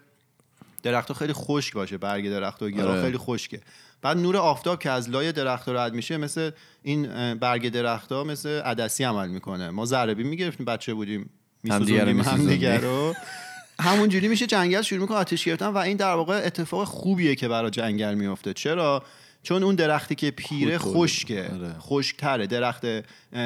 درختها 0.83 1.13
خیلی 1.13 1.33
خشک 1.33 1.73
باشه 1.73 1.97
برگ 1.97 2.29
درخت 2.29 2.63
و 2.63 2.69
گیاه 2.69 2.87
آره. 2.87 3.01
خیلی 3.01 3.17
خشکه. 3.17 3.61
بعد 4.01 4.17
نور 4.17 4.37
آفتاب 4.37 4.79
که 4.79 4.89
از 4.89 5.09
لای 5.09 5.31
درخت 5.31 5.69
رد 5.69 5.93
میشه 5.93 6.17
مثل 6.17 6.51
این 6.83 7.33
برگ 7.33 7.69
درختها 7.69 8.23
مثل 8.23 8.49
عدسی 8.49 9.03
عمل 9.03 9.29
می‌کنه. 9.29 9.69
ما 9.69 9.85
ذره 9.85 10.13
می‌گرفتیم 10.13 10.65
بچه 10.65 10.93
بودیم 10.93 11.29
میسوزونیم 11.63 12.21
هم 12.21 12.47
دیگر 12.47 12.77
رو. 12.77 13.13
همونجوری 13.79 14.27
میشه 14.27 14.47
جنگل 14.47 14.81
شروع 14.81 15.01
می‌کنه 15.01 15.17
آتیش 15.17 15.45
گرفتن 15.45 15.67
و 15.67 15.77
این 15.77 15.97
در 15.97 16.13
واقع 16.13 16.41
اتفاق 16.45 16.87
خوبیه 16.87 17.35
که 17.35 17.47
برای 17.47 17.71
جنگل 17.71 18.13
میفته 18.13 18.53
چرا؟ 18.53 19.03
چون 19.43 19.63
اون 19.63 19.75
درختی 19.75 20.15
که 20.15 20.31
پیره 20.31 20.77
خشکه. 20.77 21.49
آره. 21.53 21.75
خشکتره. 21.79 22.47
درخت 22.47 22.85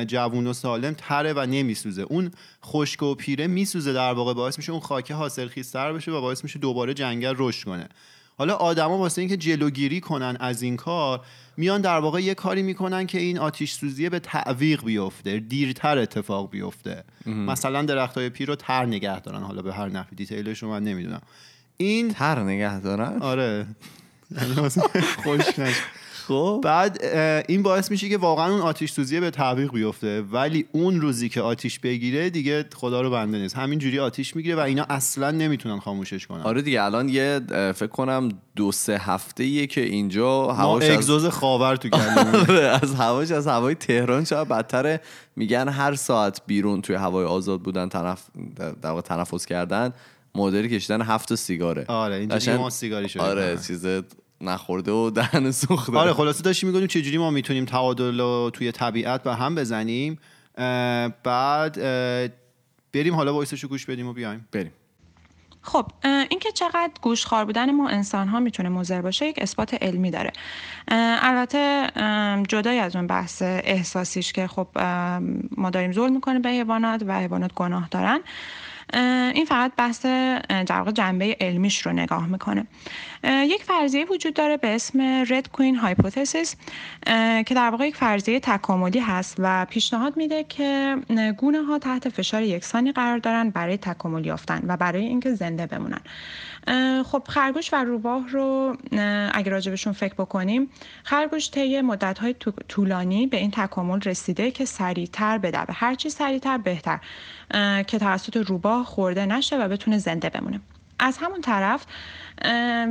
جوون 0.08 0.48
و 0.48 0.54
سالم 0.54 0.94
تره 0.94 1.34
و 1.34 1.46
نمیسوزه. 1.46 2.02
اون 2.02 2.32
خشک 2.66 3.04
و 3.04 3.16
پیره 3.16 3.48
میسوزه 3.48 3.94
در 3.94 4.14
واقع 4.14 4.34
باعث 4.34 4.58
میشه 4.58 4.72
اون 4.72 4.82
خاک 4.82 5.12
حاصل 5.12 5.48
خیستر 5.48 5.94
بشه 5.94 6.12
و 6.12 6.22
باعث 6.22 6.44
میشه 6.44 6.60
دوباره 6.60 6.94
جنگل 6.94 7.36
رشد 7.38 7.66
کنه. 7.66 7.90
حالا 8.38 8.56
آدما 8.56 8.98
واسه 8.98 9.22
اینکه 9.22 9.38
جلوگیری 9.38 10.02
کنن 10.02 10.38
از 10.40 10.62
این 10.62 10.78
کار 10.78 11.22
میان 11.58 11.82
در 11.82 12.00
واقع 12.00 12.22
یه 12.22 12.34
کاری 12.34 12.62
می‌کنن 12.62 13.08
که 13.08 13.20
این 13.20 13.40
آتیش 13.40 13.74
سوزیه 13.74 14.10
به 14.10 14.20
تعویق 14.20 14.84
بیفته 14.84 15.40
دیرتر 15.40 15.98
اتفاق 15.98 16.50
بیفته. 16.50 17.04
مثلا 17.26 17.82
درخت 17.82 18.18
های 18.18 18.30
پیر 18.30 18.48
رو 18.48 18.56
تر 18.56 18.86
نگه 18.86 19.20
دارن 19.20 19.42
حالا 19.44 19.62
به 19.62 19.74
هر 19.74 19.90
نحوی 19.90 20.16
دیتیلش 20.16 20.64
رو 20.64 20.70
من 20.70 20.84
نمی‌دونم. 20.84 21.22
این 21.78 22.14
تر 22.14 22.44
نگه 22.44 22.80
دارن؟ 22.80 23.18
آره. 23.22 23.68
خوش 25.24 25.46
خب. 26.28 26.62
بعد 26.64 27.06
این 27.48 27.64
باعث 27.64 27.92
میشه 27.92 28.10
که 28.10 28.18
واقعا 28.18 28.52
اون 28.52 28.62
آتیش 28.62 28.92
سوزیه 28.92 29.20
به 29.20 29.32
تعویق 29.32 29.72
بیفته. 29.72 30.22
ولی 30.22 30.66
اون 30.72 31.02
روزی 31.02 31.30
که 31.30 31.42
آتیش 31.42 31.80
بگیره 31.80 32.30
دیگه 32.30 32.66
خدا 32.76 33.02
رو 33.02 33.10
بنده 33.10 33.38
نیست. 33.38 33.56
همینجوری 33.56 34.00
آتیش 34.00 34.36
می‌گیره 34.36 34.56
و 34.56 34.60
اینا 34.60 34.86
اصلا 34.90 35.32
نمی‌تونن 35.32 35.80
خاموشش 35.80 36.28
کنن. 36.28 36.42
آره 36.42 36.62
دیگه 36.62 36.84
الان 36.84 37.10
یه 37.10 37.42
فکر 37.76 37.88
کنم 37.88 38.30
دو 38.56 38.72
سه 38.72 38.98
هفته 38.98 39.44
ایه 39.44 39.68
که 39.68 39.82
اینجا 39.82 40.48
هواش 40.48 40.90
اگزوز 40.90 41.26
خاور 41.26 41.76
تو 41.76 41.90
آره 42.50 42.80
از 42.84 42.96
هواش 42.96 43.32
از 43.32 43.48
هوای 43.48 43.76
تهران 43.76 44.26
شاید 44.26 44.48
بدتره. 44.48 45.02
میگن 45.36 45.70
هر 45.70 45.96
ساعت 45.96 46.42
بیرون 46.48 46.82
توی 46.82 46.96
هوای 46.96 47.26
آزاد 47.26 47.62
بودن 47.62 47.90
تنف... 47.90 48.22
در 48.82 49.02
تنفس 49.02 49.46
کردن 49.46 49.94
مدلی 50.36 50.70
کشیدن 50.70 51.02
هفت 51.02 51.36
سیگاره. 51.36 51.86
آره 51.88 52.16
اینجا 52.16 52.58
ما 52.58 52.70
سیگاری 52.70 53.10
شده 53.10 53.24
آره 53.24 53.58
چیز 53.68 53.86
نخورده 54.44 54.92
و 54.92 55.10
دهن 55.10 55.52
سوخته. 55.52 55.98
آره 55.98 56.14
خلاصه 56.14 56.44
داشتیم 56.44 56.70
میگونیم 56.70 56.88
چجوری 56.88 57.18
ما 57.18 57.30
می‌تونیم 57.32 57.66
تعادل 57.66 58.20
رو 58.20 58.52
توی 58.54 58.72
طبیعت 58.72 59.24
به 59.24 59.36
هم 59.36 59.56
بزنیم. 59.56 60.20
بعد 61.24 61.80
بریم 62.94 63.16
حالا 63.16 63.34
وایسش 63.34 63.66
گوش 63.66 63.86
بدیم 63.86 64.08
و 64.08 64.14
بیایم. 64.14 64.48
بریم. 64.52 64.72
خب 65.62 65.86
اینکه 66.04 66.52
چقدر 66.52 66.92
گوشخوار 67.02 67.46
بودن 67.46 67.72
ما 67.72 67.90
انسان 67.90 68.28
ها 68.28 68.40
می‌تونه 68.40 68.70
مضر 68.70 69.02
باشه 69.02 69.26
یک 69.26 69.40
اثبات 69.42 69.74
علمی 69.74 70.12
داره. 70.12 70.32
البته 71.22 71.88
جدای 72.48 72.80
از 72.80 72.96
اون 72.96 73.08
بحث 73.08 73.42
احساسیش 73.42 74.34
که 74.34 74.48
خب 74.48 74.68
ما 75.58 75.70
داریم 75.70 75.92
ظلم 75.92 76.14
می‌کنیم 76.14 76.42
به 76.42 76.50
حیوانات 76.50 77.04
و 77.08 77.20
حیوانات 77.20 77.54
گناه 77.54 77.88
دارن. 77.92 78.20
این 79.34 79.46
فقط 79.46 79.72
بحث 79.78 80.06
در 80.06 80.78
واقع 80.78 80.92
جنبه 80.92 81.38
علمیش 81.42 81.86
رو 81.86 81.94
نگاه 81.94 82.28
می‌کنه. 82.28 82.66
یک 83.24 83.64
فرضیه 83.64 84.06
وجود 84.06 84.34
داره 84.34 84.58
به 84.58 84.76
اسم 84.76 85.02
رد 85.30 85.52
کوین 85.52 85.76
هایپوتزیس 85.76 86.56
که 87.46 87.54
در 87.56 87.70
واقع 87.70 87.88
یک 87.88 87.96
فرضیه 87.96 88.40
تکاملی 88.40 89.00
هست 89.00 89.36
و 89.40 89.66
پیشنهاد 89.70 90.18
میده 90.18 90.44
که 90.44 90.98
گونه 91.38 91.64
ها 91.64 91.80
تحت 91.80 92.10
فشار 92.10 92.42
یکسانی 92.42 92.92
قرار 92.92 93.18
دارن 93.18 93.50
برای 93.50 93.78
تکامل 93.78 94.26
یافتن 94.26 94.62
و 94.68 94.78
برای 94.78 95.06
اینکه 95.06 95.34
زنده 95.34 95.66
بمونن. 95.66 96.02
خب 97.06 97.24
خرگوش 97.30 97.74
و 97.74 97.76
روباه 97.76 98.28
رو 98.28 98.78
اگر 99.34 99.52
راجبشون 99.52 99.94
فکر 99.94 100.14
بکنیم 100.14 100.70
خرگوش 101.04 101.52
طی 101.52 101.82
مدت 101.82 102.20
های 102.20 102.36
طولانی 102.68 103.28
به 103.28 103.38
این 103.38 103.52
تکامل 103.52 104.02
رسیده 104.02 104.52
که 104.52 104.66
سریعتر 104.66 105.38
بدوه 105.38 105.76
هرچی 105.76 106.10
سریعتر 106.10 106.58
بهتر 106.58 107.00
که 107.88 108.00
توسط 108.00 108.38
روباه 108.38 108.86
خورده 108.86 109.26
نشه 109.26 109.58
و 109.58 109.68
بتونه 109.68 109.98
زنده 109.98 110.30
بمونه. 110.30 110.62
از 111.00 111.18
همون 111.18 111.42
طرف 111.42 111.86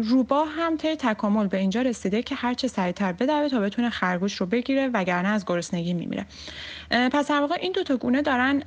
روباه 0.05 0.49
هم 0.49 0.77
طی 0.77 0.97
تکامل 0.97 1.47
به 1.47 1.59
اینجا 1.59 1.83
رسیده 1.83 2.23
که 2.23 2.35
هرچه 2.35 2.69
سریعتر 2.69 3.13
بدوه 3.13 3.49
تا 3.49 3.61
بتونه 3.61 3.91
خرگوش 3.91 4.35
رو 4.35 4.47
بگیره 4.47 4.91
وگرنه 4.95 5.29
از 5.29 5.45
گرسنگی 5.47 5.95
میمیره. 5.95 6.27
پس 6.91 7.29
در 7.29 7.41
واقع 7.41 7.57
این 7.61 7.73
دو 7.73 7.83
تا 7.83 7.97
گونه 7.97 8.23
دارن 8.23 8.63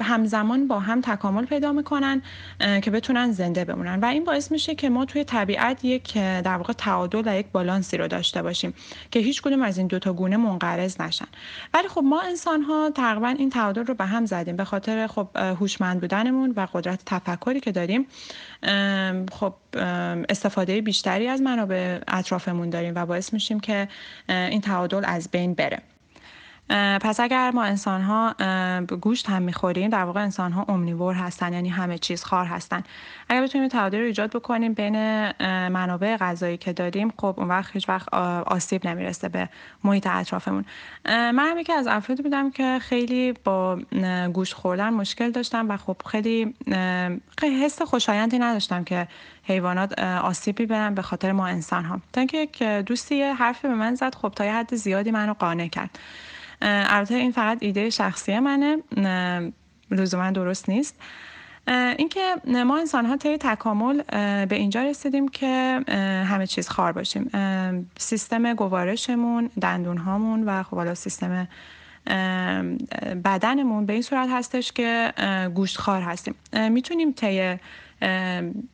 همزمان 0.00 0.68
با 0.68 0.80
هم 0.80 1.00
تکامل 1.00 1.44
پیدا 1.44 1.72
می‌کنن 1.72 2.22
که 2.82 2.90
بتونن 2.90 3.32
زنده 3.32 3.64
بمونن. 3.64 4.00
و 4.00 4.04
این 4.04 4.24
باعث 4.24 4.52
میشه 4.52 4.74
که 4.74 4.90
ما 4.90 5.04
توی 5.04 5.24
طبیعت 5.24 5.84
یک 5.84 6.14
در 6.14 6.56
واقع 6.56 6.72
تعادل 6.72 7.22
و 7.26 7.38
یک 7.38 7.46
بالانسی 7.52 7.96
رو 7.96 8.08
داشته 8.08 8.42
باشیم 8.42 8.74
که 9.10 9.20
هیچ 9.20 9.42
کدوم 9.42 9.62
از 9.62 9.78
این 9.78 9.86
دو 9.86 9.98
تا 9.98 10.12
گونه 10.12 10.36
منقرض 10.36 11.00
نشن. 11.00 11.26
ولی 11.74 11.88
خب 11.88 12.02
ما 12.04 12.20
انسان 12.20 12.62
ها 12.62 12.90
تقریبا 12.94 13.28
این 13.28 13.50
تعادل 13.50 13.84
رو 13.84 13.94
به 13.94 14.04
هم 14.04 14.26
زدیم 14.26 14.56
به 14.56 14.64
خاطر 14.64 15.06
خب 15.06 15.28
هوشمند 15.36 16.00
بودنمون 16.00 16.52
و 16.56 16.66
قدرت 16.72 17.02
تفکری 17.06 17.60
که 17.60 17.72
داریم. 17.72 18.06
خب 19.32 19.54
استفاده 20.28 20.80
بیشتری 20.80 21.28
از 21.28 21.42
منابع 21.42 21.98
اطرافمون 22.08 22.70
داریم 22.70 22.92
و 22.96 23.06
باعث 23.06 23.32
میشیم 23.32 23.60
که 23.60 23.88
این 24.28 24.60
تعادل 24.60 25.02
از 25.04 25.28
بین 25.30 25.54
بره. 25.54 25.82
پس 27.00 27.20
اگر 27.20 27.50
ما 27.50 27.62
انسان 27.64 28.02
ها 28.02 28.34
گوشت 29.00 29.30
هم 29.30 29.42
می‌خوریم 29.42 29.90
در 29.90 30.04
واقع 30.04 30.22
انسان 30.22 30.52
ها 30.52 30.64
امنیور 30.68 31.14
هستن 31.14 31.52
یعنی 31.52 31.68
همه 31.68 31.98
چیز 31.98 32.24
خار 32.24 32.46
هستن. 32.46 32.82
اگر 33.28 33.42
بتونیم 33.42 33.68
تعادل 33.68 33.98
رو 33.98 34.04
ایجاد 34.04 34.30
بکنیم 34.30 34.74
بین 34.74 34.96
منابع 35.68 36.16
غذایی 36.16 36.56
که 36.56 36.72
داریم 36.72 37.12
خب 37.18 37.34
اون 37.36 37.48
وقت 37.48 37.70
هیچ 37.72 37.88
وقت 37.88 38.14
آسیب 38.46 38.86
نمی‌رسه 38.86 39.28
به 39.28 39.48
محیط 39.84 40.06
اطرافمون. 40.06 40.64
من 41.06 41.38
هم 41.38 41.58
یکی 41.58 41.72
از 41.72 41.86
افرادی 41.86 42.22
بودم 42.22 42.50
که 42.50 42.78
خیلی 42.82 43.32
با 43.32 43.78
گوشت 44.32 44.54
خوردن 44.54 44.90
مشکل 44.90 45.30
داشتم 45.30 45.70
و 45.70 45.76
خب 45.76 45.96
خیلی 46.06 46.54
حس 47.64 47.82
خوشایندی 47.82 48.38
نداشتم 48.38 48.84
که 48.84 49.08
حیوانات 49.42 49.98
آسیب 49.98 50.62
ببرن 50.62 50.94
به 50.94 51.02
خاطر 51.02 51.32
ما 51.32 51.46
انسان 51.46 51.84
ها 51.84 52.00
تا 52.12 52.20
اینکه 52.20 52.38
یک 52.38 52.62
دوستی 52.62 53.22
حرفی 53.22 53.68
به 53.68 53.74
من 53.74 53.94
زد 53.94 54.14
خب 54.14 54.32
تا 54.36 54.44
یه 54.44 54.52
حد 54.52 54.74
زیادی 54.74 55.10
منو 55.10 55.34
قانع 55.34 55.68
کرد. 55.68 55.98
البته 56.64 57.14
این 57.14 57.32
فقط 57.32 57.58
ایده 57.60 57.90
شخصی 57.90 58.38
منه. 58.38 58.76
لزوما 59.90 60.30
درست 60.30 60.68
نیست. 60.68 61.00
اینکه 61.98 62.34
ما 62.66 62.78
انسان 62.78 63.06
ها 63.06 63.16
طی 63.16 63.36
تکامل 63.38 64.02
به 64.44 64.56
اینجا 64.56 64.82
رسیدیم 64.82 65.28
که 65.28 65.80
همه 66.28 66.46
چیز 66.46 66.68
خار 66.68 66.92
باشیم. 66.92 67.30
سیستم 67.98 68.54
گوارشمون 68.54 69.50
دندون 69.60 69.98
هامون 69.98 70.44
و 70.44 70.62
خب 70.62 70.76
حالا 70.76 70.94
سیستم 70.94 71.48
بدنمون 73.24 73.86
به 73.86 73.92
این 73.92 74.02
صورت 74.02 74.28
هستش 74.32 74.72
که 74.72 75.12
گوشت 75.54 75.78
خار 75.78 76.02
هستیم. 76.02 76.34
می‌تونیم 76.70 77.12
طی 77.12 77.56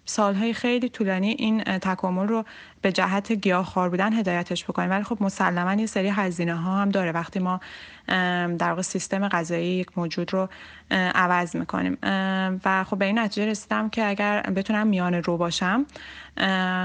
سالهای 0.04 0.52
خیلی 0.52 0.88
طولانی 0.88 1.30
این 1.38 1.64
تکامل 1.64 2.28
رو 2.28 2.44
به 2.82 2.92
جهت 2.92 3.32
گیاهخوار 3.32 3.88
بودن 3.88 4.12
هدایتش 4.12 4.64
بکنیم. 4.64 4.90
ولی 4.90 5.04
خب 5.04 5.18
مسلما 5.20 5.74
یه 5.74 5.86
سری 5.86 6.08
هزینه 6.08 6.54
ها 6.54 6.76
هم 6.76 6.88
داره. 6.88 7.12
وقتی 7.12 7.38
ما 7.38 7.60
در 8.58 8.68
واقع 8.68 8.82
سیستم 8.82 9.28
غذایی 9.28 9.66
یک 9.66 9.98
موجود 9.98 10.32
رو 10.32 10.48
عوض 10.90 11.56
می‌کنیم. 11.56 11.98
و 12.64 12.84
خب 12.84 12.98
به 12.98 13.04
این 13.04 13.18
نتیجه 13.18 13.46
رسیدم 13.46 13.88
که 13.88 14.08
اگر 14.08 14.42
بتونم 14.42 14.86
میان 14.86 15.14
رو 15.14 15.36
باشم 15.36 15.86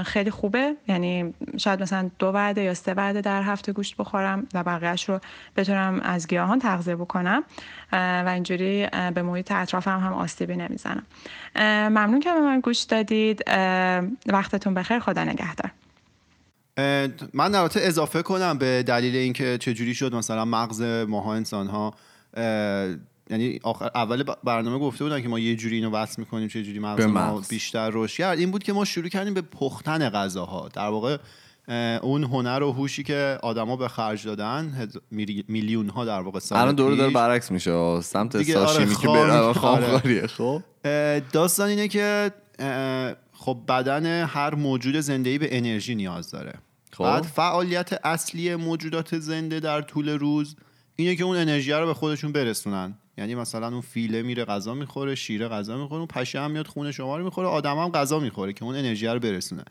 خیلی 0.04 0.30
خوبه. 0.30 0.74
یعنی 0.88 1.34
شاید 1.56 1.82
مثلا 1.82 2.10
دو 2.18 2.26
وعده 2.26 2.62
یا 2.62 2.74
سه 2.74 2.94
وعده 2.94 3.20
در 3.20 3.42
هفته 3.42 3.72
گوشت 3.72 3.96
بخورم 3.96 4.46
و 4.54 4.62
بقیهش 4.62 5.08
رو 5.08 5.20
بتونم 5.56 6.00
از 6.00 6.28
گیاهان 6.28 6.58
تغذیه 6.58 6.96
بکنم. 6.96 7.44
و 7.92 8.30
اینجوری 8.34 8.86
به 9.14 9.22
محیط 9.22 9.52
اطرافم 9.52 10.00
هم 10.00 10.12
آسیبی 10.12 10.56
نمی‌زنم. 10.56 11.06
ممنون 11.88 12.20
که 12.20 12.32
به 12.32 12.40
من 12.40 12.60
گوش 12.60 12.82
دادید. 12.82 13.42
وقتتون 14.26 14.74
بخیر. 14.74 14.98
خدا 14.98 15.24
نگهدار. 15.24 15.70
من 17.34 17.54
البته 17.54 17.80
اضافه 17.82 18.22
کنم 18.22 18.58
به 18.58 18.82
دلیل 18.82 19.16
اینکه 19.16 19.58
چجوری 19.58 19.94
شد 19.94 20.14
مثلا 20.14 20.44
مغز 20.44 20.82
ماها 20.82 21.34
انسان 21.34 21.66
ها 21.66 21.94
یعنی 23.30 23.60
آخر 23.62 23.90
اول 23.94 24.24
برنامه 24.44 24.78
گفته 24.78 25.04
بودن 25.04 25.22
که 25.22 25.28
ما 25.28 25.38
یه 25.38 25.56
جوری 25.56 25.76
اینو 25.76 25.90
وصل 25.90 26.14
می‌کنیم 26.18 26.48
چه 26.48 26.62
جوری 26.62 26.78
مغز, 26.78 27.04
ما 27.04 27.42
بیشتر 27.48 27.90
رشد 27.92 28.16
کرد. 28.16 28.38
این 28.38 28.50
بود 28.50 28.62
که 28.62 28.72
ما 28.72 28.84
شروع 28.84 29.08
کردیم 29.08 29.34
به 29.34 29.42
پختن 29.42 30.10
غذاها. 30.10 30.68
در 30.68 30.88
واقع 30.88 31.16
اون 32.02 32.24
هنر 32.24 32.62
و 32.62 32.72
هوشی 32.72 33.02
که 33.02 33.38
آدما 33.42 33.76
به 33.76 33.88
خرج 33.88 34.26
دادن 34.26 34.88
میلیون 35.48 35.88
ها 35.88 36.04
در 36.04 36.20
واقع 36.20 36.38
سال 36.38 36.58
الان 36.58 36.74
دور 36.74 36.94
داره 36.94 37.12
برعکس 37.12 37.50
میشه. 37.50 38.00
سمت 38.00 38.42
ساشیمی 38.42 38.94
آره، 39.06 39.54
که 39.54 39.58
آره. 39.58 40.26
خب؟ 40.26 40.62
داستان 41.32 41.68
اینه 41.68 41.88
که 41.88 42.32
خب 43.46 43.58
بدن 43.68 44.24
هر 44.24 44.54
موجود 44.54 45.00
زنده 45.00 45.38
به 45.38 45.56
انرژی 45.56 45.94
نیاز 45.94 46.30
داره. 46.30 46.54
خب. 46.92 47.04
بعد 47.04 47.22
فعالیت 47.22 48.06
اصلی 48.06 48.56
موجودات 48.56 49.18
زنده 49.18 49.60
در 49.60 49.82
طول 49.82 50.08
روز 50.08 50.56
اینه 50.96 51.16
که 51.16 51.24
اون 51.24 51.36
انرژی 51.36 51.72
رو 51.72 51.86
به 51.86 51.94
خودشون 51.94 52.32
برسونن. 52.32 52.94
یعنی 53.18 53.34
مثلا 53.34 53.68
اون 53.68 53.80
فیله 53.80 54.22
میره 54.22 54.44
غذا 54.44 54.74
می‌خوره 54.74 55.14
شیره 55.14 55.48
غذا 55.48 55.76
می‌خوره 55.76 55.98
اون 55.98 56.06
پشه 56.06 56.40
هم 56.40 56.50
میاد 56.50 56.66
خونه 56.66 56.92
شما 56.92 57.16
رو 57.16 57.24
می‌خوره 57.24 57.48
آدم 57.48 57.78
هم 57.78 57.88
غذا 57.88 58.18
می‌خوره 58.18 58.52
که 58.52 58.64
اون 58.64 58.76
انرژی 58.76 59.06
رو 59.06 59.18
برسونه. 59.18 59.64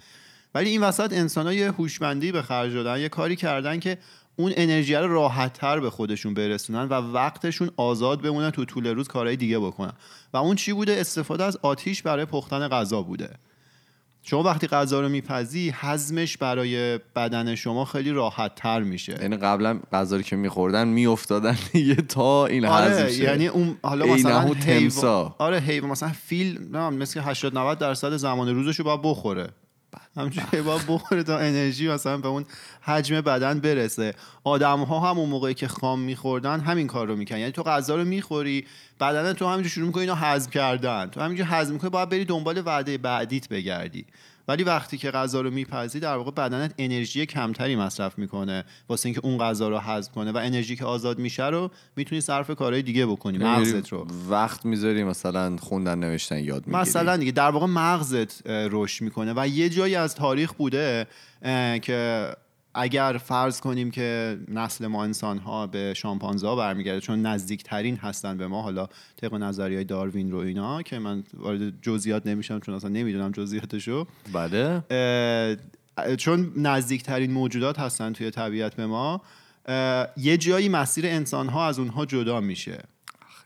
ولی 0.56 0.70
این 0.70 0.84
وسط 0.84 1.14
انسان 1.14 1.46
ها 1.46 1.54
یه 1.54 1.72
هوشمندی 1.72 2.32
به 2.32 2.42
خرج 2.42 2.74
دادن 2.74 3.00
یه 3.00 3.10
کاری 3.10 3.36
کردن 3.36 3.80
که 3.80 3.98
اون 4.36 4.54
انرژی 4.56 4.96
رو 4.96 5.14
راحت 5.14 5.54
تر 5.54 5.80
به 5.80 5.90
خودشون 5.90 6.34
برسونن 6.34 6.84
و 6.84 6.94
وقتشون 6.94 7.70
آزاد 7.78 8.22
بمونن 8.22 8.50
تو 8.50 8.66
طول 8.66 8.88
روز 8.88 9.08
کارهای 9.08 9.36
دیگه 9.36 9.60
بکنن. 9.60 9.94
و 10.34 10.38
اون 10.38 10.56
چی 10.56 10.74
بوده؟ 10.74 11.00
استفاده 11.00 11.44
از 11.44 11.58
آتیش 11.62 12.02
برای 12.02 12.26
پختن 12.26 12.68
غذا 12.68 13.02
بوده. 13.02 13.30
شما 14.28 14.44
وقتی 14.44 14.68
غذا 14.68 15.02
رو 15.02 15.10
میپزی 15.10 15.74
حزمش 15.80 16.38
برای 16.38 17.00
بدن 17.16 17.56
شما 17.56 17.86
خیلی 17.86 18.12
راحت 18.12 18.56
تر 18.56 18.80
میشه. 18.80 19.18
یعنی 19.22 19.38
قبلا 19.38 19.80
غذا 19.94 20.22
که 20.22 20.36
میخوردن 20.36 20.88
میافتادن 20.88 21.58
دیگه 21.74 21.96
تا 21.96 22.46
این 22.46 22.66
آره 22.66 23.14
یعنی 23.14 23.48
اون 23.48 23.78
حالا 23.84 24.06
مثلا 24.06 24.54
تمسا. 24.54 25.36
آره 25.38 25.60
حیوان 25.60 25.92
مثلا 25.92 26.10
فیل 26.10 26.60
نه 26.72 26.90
مثل 26.90 27.20
80 27.20 27.58
90 27.58 27.80
درصد 27.80 28.18
زمان 28.18 28.56
روزش 28.56 28.80
رو 28.80 28.86
باید 28.86 29.02
بخوره. 29.04 29.50
همچنین 30.18 30.64
باید 30.64 30.82
بخوره 30.88 31.24
تا 31.24 31.38
انرژی 31.38 31.88
مثلا 31.88 32.18
به 32.18 32.28
اون 32.28 32.46
حجم 32.82 33.22
بدن 33.22 33.60
برسه. 33.60 34.14
آدم 34.44 34.80
ها 34.80 35.00
هم 35.00 35.20
اون 35.20 35.30
موقعی 35.30 35.54
که 35.54 35.68
خام 35.68 36.00
میخوردن 36.00 36.60
همین 36.60 36.88
کار 36.88 37.08
رو 37.08 37.16
می‌کنن 37.16 37.40
یعنی 37.40 37.52
تو 37.52 37.64
غذا 37.64 37.96
رو 37.96 38.06
می‌خوری 38.06 38.66
بدن 39.00 39.34
تو 39.34 39.48
همینجور 39.48 39.72
شروع 39.72 39.88
می‌کنی 39.88 40.02
اینو 40.02 40.16
هضم 40.16 40.50
کردن. 40.50 41.08
تو 41.08 41.22
همینجور 41.22 41.48
هضم 41.50 41.74
می‌کنی 41.74 41.90
باید 41.90 42.10
بری 42.10 42.26
دنبال 42.26 42.62
وعده 42.66 42.98
بعدیت 42.98 43.50
بگردی. 43.50 44.06
ولی 44.48 44.64
وقتی 44.64 44.98
که 44.98 45.12
غذا 45.12 45.42
رو 45.42 45.52
میپزی 45.52 46.00
در 46.00 46.18
واقع 46.18 46.32
بدنت 46.32 46.74
انرژی 46.78 47.26
کمتری 47.26 47.76
مصرف 47.76 48.18
می‌کنه. 48.18 48.64
واسه 48.90 49.06
اینکه 49.06 49.22
اون 49.24 49.38
غذا 49.38 49.70
رو 49.70 49.78
هضم 49.78 50.12
کنه 50.12 50.32
و 50.32 50.38
انرژی 50.38 50.76
که 50.76 50.86
آزاد 50.86 51.20
میشه 51.20 51.46
رو 51.46 51.72
می‌تونی 51.96 52.22
صرف 52.22 52.52
کارهای 52.52 52.82
دیگه 52.82 53.06
بکنی 53.06 53.38
مغزت 53.38 53.90
رو. 53.90 54.08
وقت 54.30 54.66
می‌ذاری 54.66 55.04
مثلا 55.04 55.58
خوندن 55.58 56.00
نوشتن 56.00 56.38
یاد 56.38 56.68
می‌گیری. 56.68 56.82
مثلا 56.82 57.18
دیگه 57.18 57.32
در 57.32 57.50
واقع 57.50 57.66
مغزت 57.66 58.48
رشد 58.48 59.04
می‌کنه 59.04 59.34
و 59.36 59.48
یه 59.48 59.70
جایی 59.70 59.96
از 59.96 60.16
تاریخ 60.16 60.54
بوده 60.54 61.08
که 61.82 62.30
اگر 62.78 63.18
فرض 63.24 63.60
کنیم 63.60 63.92
که 63.92 64.40
نسل 64.48 64.88
ما 64.88 65.04
انسان 65.04 65.38
ها 65.38 65.68
به 65.68 65.94
شامپانزه 65.94 66.48
ها 66.48 66.56
برمیگرده 66.56 67.00
چون 67.00 67.22
نزدیکترین 67.22 67.98
هستن 67.98 68.38
به 68.38 68.48
ما 68.48 68.62
حالا 68.62 68.88
طبق 69.22 69.34
نظریه 69.34 69.84
داروین 69.84 70.32
رو 70.32 70.38
اینا 70.38 70.82
که 70.82 71.00
من 71.00 71.24
وارد 71.34 71.82
جزئیات 71.82 72.28
نمیشم 72.28 72.60
چون 72.60 72.76
اصلا 72.76 72.90
نمی‌دونم 72.90 73.32
جزئیاتشو. 73.32 74.08
بله. 74.34 74.84
چون 76.18 76.52
نزدیکترین 76.56 77.32
موجودات 77.32 77.80
هستن 77.80 78.14
توی 78.14 78.32
طبیعت 78.32 78.76
به 78.76 78.86
ما 78.86 79.22
یه 80.18 80.38
جایی 80.38 80.70
مسیر 80.70 81.06
انسان 81.06 81.48
ها 81.48 81.68
از 81.68 81.80
اونها 81.80 82.06
جدا 82.06 82.42
میشه. 82.42 82.84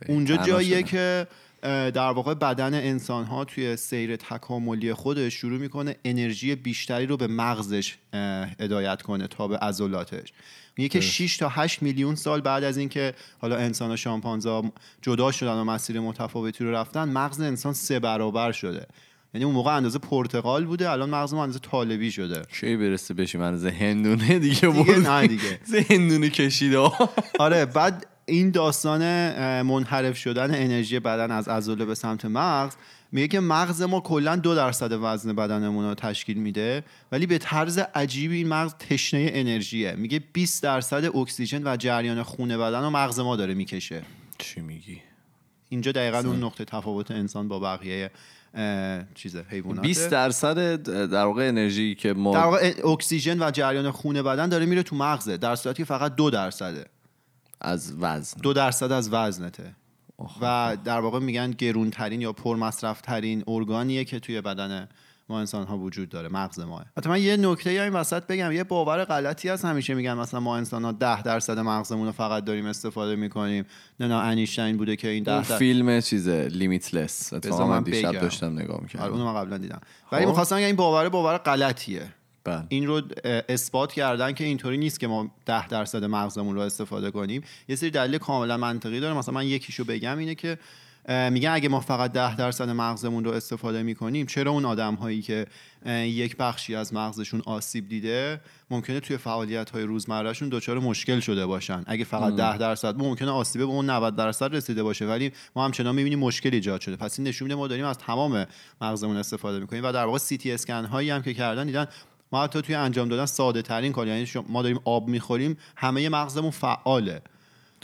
اونجا 0.08 0.38
جاییه 0.38 0.84
که 0.84 1.28
در 1.62 2.12
واقع 2.12 2.34
بدن 2.34 2.74
انسان 2.74 3.26
ها 3.26 3.46
توی 3.46 3.76
سیر 3.76 4.16
تکاملی 4.16 4.94
خودش 4.94 5.34
شروع 5.34 5.60
می‌کنه 5.60 5.96
انرژی 6.06 6.56
بیشتری 6.56 7.06
رو 7.06 7.18
به 7.18 7.28
مغزش 7.28 7.98
هدایت 8.60 9.02
کنه 9.02 9.28
تا 9.28 9.48
به 9.48 9.58
عضلاتش. 9.58 10.34
میگه 10.78 10.90
که 10.90 11.02
6 11.02 11.38
تا 11.38 11.50
8 11.50 11.82
میلیون 11.82 12.16
سال 12.16 12.42
بعد 12.42 12.64
از 12.64 12.78
اینکه 12.78 13.14
حالا 13.40 13.58
انسان 13.58 13.92
و 13.92 13.98
شامپانزا 13.98 14.64
جدا 15.02 15.32
شدن 15.32 15.54
و 15.54 15.64
مسیر 15.64 16.00
متفاوتی 16.00 16.64
رو 16.64 16.72
رفتن 16.72 17.10
مغز 17.10 17.42
انسان 17.42 17.74
سه 17.74 18.00
برابر 18.00 18.52
شده. 18.52 18.88
یعنی 19.34 19.46
اون 19.46 19.54
موقع 19.54 19.76
اندازه 19.76 20.00
پرتقال 20.00 20.66
بوده 20.66 20.90
الان 20.90 21.10
مغز 21.10 21.34
ما 21.34 21.44
اندازه 21.44 21.60
طالبی 21.60 22.12
شده. 22.12 22.42
چی 22.60 22.78
برسه 22.78 23.14
بشیم 23.14 23.42
اندازه 23.42 23.70
هندونه 23.70 24.40
دیگه, 24.40 24.70
دیگه 24.70 25.00
نه 25.00 25.28
دیگه. 25.28 25.60
هندونه 25.90 26.30
کشیده 26.30 26.90
آره 27.40 27.66
بعد 27.66 28.06
این 28.30 28.52
داستان 28.52 29.02
منحرف 29.62 30.18
شدن 30.18 30.56
انرژی 30.56 31.00
بدن 31.00 31.32
از 31.32 31.48
عضله 31.48 31.86
به 31.86 31.96
سمت 31.96 32.26
مغز 32.26 32.76
میگه 33.12 33.28
که 33.28 33.40
مغز 33.40 33.82
ما 33.82 34.00
کلا 34.00 34.36
دو 34.36 34.56
درصد 34.56 34.92
وزن 35.02 35.34
بدنمون 35.34 35.86
رو 35.86 35.96
تشکیل 35.96 36.38
میده 36.38 36.84
ولی 37.12 37.26
به 37.26 37.38
طرز 37.38 37.78
عجیبی 37.78 38.38
این 38.38 38.48
مغز 38.48 38.74
تشنه 38.74 39.30
انرژیه. 39.34 39.92
میگه 39.92 40.24
20 40.34 40.64
درصد 40.64 41.16
اکسیژن 41.16 41.62
و 41.68 41.78
جریان 41.78 42.24
خون 42.24 42.58
بدن 42.58 42.82
رو 42.82 42.90
مغز 42.90 43.20
ما 43.20 43.36
داره 43.36 43.54
می‌کشه. 43.54 44.02
چی 44.38 44.62
میگی؟ 44.62 45.02
اینجا 45.70 45.92
دقیقا 45.92 46.20
اون 46.20 46.44
نقطه 46.44 46.66
تفاوت 46.66 47.12
انسان 47.12 47.48
با 47.48 47.60
بقیه 47.60 48.12
چیز 49.16 49.36
حیوانات 49.36 49.82
20 49.82 50.10
درصد 50.10 50.82
در 51.12 51.26
واقع 51.26 51.48
انرژی 51.48 51.96
که 51.96 52.14
ما 52.14 52.34
در 52.34 52.44
واقع 52.44 52.74
اکسیژن 52.86 53.44
و 53.44 53.52
جریان 53.52 53.92
خون 53.92 54.22
بدن 54.22 54.50
داره 54.50 54.66
میره 54.66 54.84
تو 54.84 54.96
مغزه 54.96 55.38
در 55.38 55.56
صورتی 55.56 55.84
فقط 55.84 56.16
دو 56.16 56.30
درصده. 56.30 56.86
از 57.62 57.94
وزن. 58.00 58.42
دو 58.42 58.54
درصد 58.54 58.92
از 58.92 59.10
وزنته. 59.14 59.76
و 60.42 60.78
در 60.84 61.00
واقع 61.00 61.20
میگن 61.20 61.52
گرونترین 61.52 62.22
یا 62.22 62.34
پرمصرفترین 62.34 63.44
ارگانیه 63.48 64.06
که 64.06 64.20
توی 64.20 64.42
بدن 64.42 64.90
ما 65.30 65.40
انسان 65.40 65.68
ها 65.68 65.78
وجود 65.78 66.10
داره 66.10 66.30
مغز 66.30 66.60
ماه 66.60 66.86
حتی 66.98 67.10
من 67.10 67.22
یه 67.22 67.38
نکته 67.38 67.70
این 67.70 67.94
وسط 67.94 68.28
بگم 68.28 68.52
یه 68.52 68.64
باور 68.64 69.06
غلطی 69.06 69.50
هست 69.50 69.66
همیشه 69.66 69.94
میگن 69.94 70.14
مثلا 70.14 70.40
ما 70.40 70.58
انسان 70.58 70.86
ها 70.86 70.92
10 70.92 71.22
درصد 71.22 71.60
مغزمون 71.60 72.06
رو 72.06 72.12
فقط 72.12 72.46
داریم 72.46 72.66
استفاده 72.66 73.16
می‌کنیم. 73.16 73.66
نه 74.00 74.08
نه 74.08 74.16
انیشتین 74.16 74.78
بوده 74.78 74.96
که 74.96 75.08
این 75.08 75.24
10 75.24 75.32
اون 75.32 75.42
درصد 75.42 75.58
فیلم 75.58 76.02
چیزه 76.02 76.48
لیمیتلس 76.52 77.34
اتفاقا 77.34 77.68
من 77.68 77.84
دیشب. 77.84 78.12
داشتم 78.12 78.60
نگاه 78.60 78.76
آره 78.76 78.84
می‌کردم 78.84 79.12
اونو 79.12 79.26
من 79.26 79.36
قبلا 79.36 79.58
دیدم. 79.58 79.82
ولی 80.12 80.22
خب. 80.22 80.30
می‌خواستم 80.30 80.56
این 80.56 80.76
باور 80.76 81.10
باور 81.10 81.38
غلطیه. 81.38 82.08
بله. 82.44 82.64
این 82.70 82.88
رو 82.88 83.02
اثبات 83.50 83.94
کردن 83.94 84.32
که 84.32 84.44
اینطوری 84.44 84.78
نیست 84.78 85.00
که 85.00 85.08
ما 85.08 85.32
10 85.46 85.68
درصد 85.68 86.04
مغزمون 86.04 86.56
رو 86.56 86.62
استفاده 86.62 87.12
کنیم. 87.12 87.44
یه 87.68 87.76
سری 87.76 87.90
دلیل 87.90 88.18
کاملا 88.18 88.58
منطقی 88.58 89.00
داره. 89.00 89.18
مثلا 89.18 89.34
من 89.34 89.48
یکیشو 89.48 89.84
بگم 89.84 90.18
اینه 90.18 90.36
که 90.36 90.58
میگن 91.32 91.50
اگه 91.50 91.70
ما 91.70 91.80
فقط 91.80 92.12
10 92.12 92.36
درصد 92.36 92.70
مغزمون 92.70 93.24
رو 93.24 93.32
استفاده 93.32 93.84
می‌کنیم 93.84 94.26
چرا 94.26 94.52
اون 94.52 94.66
آدم 94.66 94.96
هایی 94.96 95.22
که 95.22 95.46
یک 95.86 96.38
بخشی 96.38 96.76
از 96.76 96.94
مغزشون 96.94 97.42
آسیب 97.46 97.90
دیده 97.90 98.42
ممکنه 98.70 99.00
توی 99.00 99.18
فعالیت 99.18 99.70
های 99.70 99.84
روزمرهشون 99.84 100.50
دچار 100.50 100.80
مشکل 100.80 101.20
شده 101.20 101.46
باشن؟ 101.46 101.84
اگه 101.88 102.04
فقط 102.04 102.36
10 102.36 102.58
درصد 102.58 102.98
ممکنه 102.98 103.32
آسیبه 103.32 103.66
به 103.66 103.72
اون 103.72 103.90
90 103.90 104.16
درصد 104.16 104.56
رسیده 104.56 104.84
باشه 104.84 105.06
ولی 105.06 105.32
ما 105.56 105.66
همچنان 105.66 105.96
می‌بینیم 105.96 106.20
مشکل 106.20 106.50
ایجاد 106.54 106.82
شده. 106.82 106.96
پس 106.96 107.20
این 107.20 107.28
نشون 107.28 107.46
میده 107.46 107.56
ما 107.56 107.68
داریم 107.68 107.86
از 107.86 107.98
تمام 107.98 108.46
مغزمون 108.82 109.18
استفاده 109.18 109.60
می‌کنیم 109.60 109.84
و 109.84 109.92
در 109.92 110.06
واقع 110.06 110.18
سی 110.18 110.38
تی 110.38 110.52
اسکن 110.52 110.86
هایی 110.86 111.10
هم 111.10 111.22
که 111.22 111.34
کردن 111.34 111.66
دیدن 111.66 111.88
ما 112.32 112.44
حتی 112.44 112.62
توی 112.62 112.76
انجام 112.76 113.10
دادن 113.10 113.26
ساده 113.26 113.62
ترین 113.62 113.92
کار 113.92 114.08
یعنی 114.08 114.28
ما 114.50 114.62
داریم 114.62 114.80
آب 114.86 115.08
می‌خوریم 115.08 115.58
همه 115.76 116.10
مغزمون 116.10 116.52
فعاله. 116.52 117.22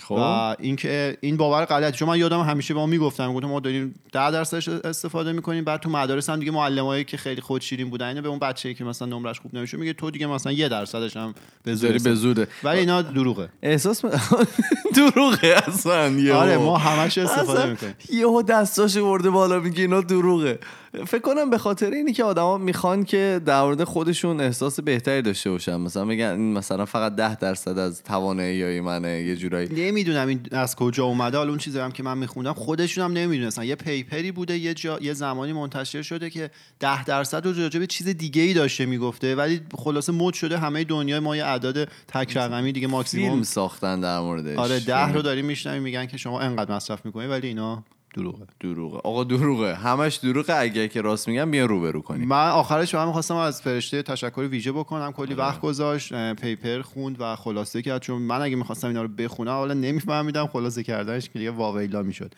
خب. 0.02 0.16
و 0.16 0.56
اینکه 0.60 1.18
این 1.22 1.38
باور 1.38 1.66
غلطی 1.66 1.98
چون 1.98 2.08
من 2.08 2.20
یادم 2.20 2.42
همیشه 2.42 2.74
به 2.74 2.80
ما 2.80 2.86
می‌گفتن 2.86 3.28
می‌گفتم 3.28 3.48
ما 3.48 3.60
داریم 3.60 3.96
10 4.14 4.32
درصدش 4.32 4.68
استفاده 4.70 5.32
می‌کنیم 5.32 5.64
بعد 5.64 5.80
تو 5.80 5.90
مدارس 5.90 6.30
هم 6.30 6.40
دیگه 6.40 6.52
معلمایی 6.52 7.04
که 7.04 7.18
خیلی 7.18 7.42
خود 7.42 7.62
شیرین 7.62 7.90
بودن 7.90 8.08
اینو 8.08 8.22
به 8.22 8.30
اون 8.30 8.40
بچه‌ای 8.40 8.76
که 8.76 8.84
مثلا 8.84 9.08
نمرش 9.08 9.40
خوب 9.40 9.56
نمیشه 9.56 9.78
میگه 9.78 9.94
تو 9.94 10.12
دیگه 10.12 10.28
مثلا 10.28 10.52
یه 10.52 10.70
درصدش 10.70 11.18
هم 11.18 11.34
به 11.64 11.76
زور 11.76 11.90
داری 11.90 12.04
به 12.04 12.16
زوده. 12.16 12.48
ولی 12.64 12.80
اینا 12.80 13.02
دروغه. 13.02 13.50
احساس 13.64 14.06
م... 14.06 14.10
دروغه 14.96 15.56
اصلا 15.68 16.10
یهو. 16.10 16.36
آره 16.36 16.58
ما 16.58 16.78
همش 16.78 17.18
استفاده 17.18 17.66
می‌کنیم. 17.66 17.96
یهو 18.10 18.42
دستاش 18.42 18.96
ورده 18.96 19.30
بالا 19.30 19.60
میگه 19.60 19.82
اینا 19.82 20.02
دروغه. 20.02 20.60
فکر 21.08 21.22
کنم 21.22 21.50
به 21.50 21.58
خاطر 21.58 21.92
اینی 21.92 22.14
که 22.14 22.24
آدما 22.24 22.58
می‌خوان 22.58 23.04
که 23.04 23.42
در 23.46 23.62
مورد 23.62 23.84
خودشون 23.84 24.42
احساس 24.42 24.80
بهتری 24.80 25.22
داشته 25.22 25.50
باشن. 25.50 25.76
مثلا 25.76 26.06
میگن 26.06 26.26
این 26.26 26.54
مثلا 26.54 26.86
فقط 26.86 27.16
ده 27.16 27.36
درصد 27.36 27.78
از 27.78 28.04
توانایی 28.04 28.82
منه 28.82 29.22
یه 29.22 29.36
جورایی. 29.36 29.68
نمی‌دونم 29.86 30.28
این 30.28 30.40
از 30.52 30.76
کجا 30.76 31.04
اومده. 31.04 31.38
حالا 31.38 31.50
اون 31.50 31.58
چیزی 31.58 31.80
هم 31.80 31.92
که 31.92 32.04
من 32.04 32.18
میخوندم 32.18 32.54
خودشون 32.54 33.04
هم 33.04 33.14
نمی‌دونستن. 33.14 33.64
یه 33.64 33.76
پیپری 33.76 34.32
بوده 34.32 34.58
یه 34.58 34.74
جا 34.74 35.00
یه 35.02 35.14
زمانی 35.14 35.54
منتشر 35.54 36.02
شده 36.02 36.30
که 36.30 36.52
ده 36.80 37.04
درصد 37.04 37.48
رو 37.48 37.54
راجع 37.54 37.80
به 37.80 37.88
چیز 37.88 38.08
دیگه 38.08 38.42
ای 38.42 38.54
داشته 38.54 38.86
می‌گفته. 38.86 39.36
ولی 39.36 39.62
خلاصه 39.78 40.12
مد 40.12 40.34
شده 40.34 40.58
همه 40.58 40.84
دنیای 40.84 41.20
ما 41.20 41.36
یه 41.36 41.46
عدد 41.46 41.90
تک 42.08 42.38
رقمی 42.38 42.72
دیگه 42.72 42.88
ماکسیموم 42.88 43.44
ساختن 43.44 44.02
در 44.02 44.20
موردش. 44.20 44.58
آره 44.58 44.80
ده. 44.80 45.14
رو 45.14 45.22
داریم 45.22 45.46
میشنویم 45.46 45.84
میگن 45.84 46.06
که 46.06 46.18
شما 46.18 46.42
انقدر 46.42 46.76
مصرف 46.76 47.06
می‌کنید 47.06 47.30
ولی 47.30 47.48
اینا 47.48 47.84
دروغه. 48.16 48.46
دروغه. 48.60 48.98
آقا 48.98 49.24
دروغه. 49.24 49.76
همش 49.76 50.16
دروغه. 50.16 50.54
اگه 50.60 50.88
که 50.88 51.02
راست 51.02 51.28
میگم 51.28 51.52
بیا 51.52 51.66
روبرو 51.66 52.02
کنیم. 52.02 52.28
من 52.28 52.50
آخرش 52.50 52.92
فقط 52.92 53.08
می‌خواستم 53.08 53.36
از 53.36 53.62
فرشته 53.62 54.04
تشکر 54.04 54.48
ویژه 54.52 54.72
بکنم. 54.72 55.12
کلی 55.12 55.34
وقت 55.34 55.62
گذاشت 55.62 56.34
پیپر 56.34 56.82
خوند 56.82 57.18
و 57.20 57.36
خلاصه 57.36 57.82
کرد. 57.82 58.02
چون 58.02 58.22
من 58.22 58.42
اگه 58.42 58.56
می‌خواستم 58.56 58.88
اینا 58.88 59.02
رو 59.02 59.08
بخونم 59.08 59.52
حالا 59.52 59.74
نمیفهمیدم 59.74 60.48
خلاصه 60.48 60.84
کردنش 60.84 61.30
که 61.30 61.40
دیگه 61.40 61.52
واویلا 61.52 62.04
می‌شد. 62.04 62.34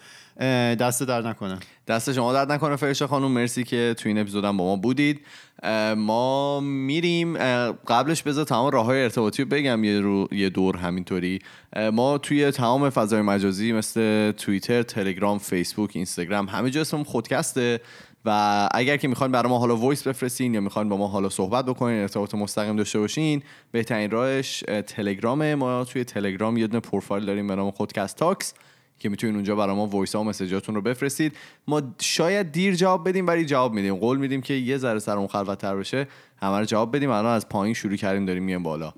دست 0.80 1.04
در 1.04 1.22
نکنه. 1.22 1.60
دست 1.88 2.14
شما 2.14 2.34
درد 2.34 2.52
نکنه 2.52 2.76
فرشته 2.76 3.08
خانم. 3.08 3.32
مرسی 3.32 3.64
که 3.64 3.96
تو 3.98 4.10
این 4.10 4.18
اپیزودم 4.18 4.58
با 4.58 4.66
ما 4.66 4.76
بودید. 4.76 5.22
ما 5.98 6.60
میریم 6.60 7.38
قبلش 7.88 8.24
بذار 8.24 8.46
تمام 8.46 8.70
راه 8.70 8.86
های 8.86 9.04
ارتباطی 9.04 9.44
رو 9.44 9.50
بگم 9.50 9.84
یه, 9.84 10.00
رو، 10.00 10.28
یه 10.32 10.50
دور 10.50 10.78
همینطوری. 10.78 11.40
ما 11.94 12.18
توی 12.18 12.52
تمام 12.52 12.90
فضای 12.90 13.22
مجازی 13.22 13.72
مثل 13.74 14.32
توییتر 14.32 14.84
تلگرام 14.84 15.38
فیسبوک 15.38 15.92
اینستاگرام 15.94 16.46
همه 16.46 16.70
جا 16.70 16.82
اسمم 16.82 17.04
خودکسته 17.04 17.82
و 18.26 18.70
اگر 18.74 18.98
که 18.98 19.08
می‌خواین 19.08 19.32
برای 19.32 19.50
ما 19.50 19.60
حالا 19.60 19.76
voice 19.76 20.08
بفرستین 20.08 20.54
یا 20.54 20.62
می‌خواین 20.62 20.90
با 20.90 20.98
ما 20.98 21.08
حالا 21.08 21.30
صحبت 21.30 21.66
بکنین 21.66 22.02
ارتباط 22.02 22.36
مستقیم 22.36 22.76
داشته 22.76 23.00
باشین 23.00 23.44
بهترین 23.72 24.12
راهش 24.12 24.64
اه، 24.68 24.82
تلگرامه 24.82 25.56
ما 25.56 25.84
توی 25.84 26.04
تلگرام 26.04 26.58
یه 26.58 26.68
دونه 26.68 26.80
پروفایل 26.80 27.26
داریم 27.26 27.48
به 27.48 27.56
نام 27.56 27.72
خودکست 27.72 28.18
تاکس. 28.18 28.54
که 29.00 29.10
می‌تونین 29.10 29.36
اونجا 29.36 29.56
برای 29.56 29.76
ما 29.76 29.88
وایس 29.88 30.16
ها 30.16 30.22
و 30.22 30.24
مسیجاتون 30.24 30.76
رو 30.76 30.82
بفرستید. 30.82 31.34
ما 31.68 31.82
شاید 32.00 32.52
دیر 32.52 32.76
جواب 32.76 33.10
بدیم 33.10 33.28
ولی 33.28 33.46
جواب 33.46 33.74
میدیم. 33.74 33.96
قول 33.96 34.18
میدیم 34.18 34.42
که 34.42 34.54
یه 34.54 34.78
ذره 34.78 35.00
سرمون 35.00 35.28
خلوت‌تر 35.28 35.76
بشه 35.76 36.08
همه 36.42 36.60
رو 36.60 36.66
جواب 36.66 36.96
بدیم. 36.96 37.10
الان 37.10 37.36
از 37.36 37.50
پایین 37.50 37.74
شروع 37.74 37.96
کردیم 37.96 38.26
داریم 38.26 38.44
میایم 38.44 38.64
بالا. 38.64 38.94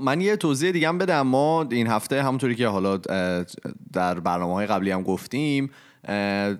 من 0.00 0.20
یه 0.20 0.36
توضیح 0.36 0.70
دیگه 0.70 0.88
هم 0.88 0.98
بدم. 0.98 1.20
ما 1.20 1.66
این 1.70 1.86
هفته 1.86 2.22
همونطوری 2.22 2.54
که 2.54 2.66
حالا 2.66 2.96
در 3.92 4.20
برنامه 4.20 4.54
های 4.54 4.66
قبلی 4.66 4.90
هم 4.90 5.02
گفتیم 5.02 5.70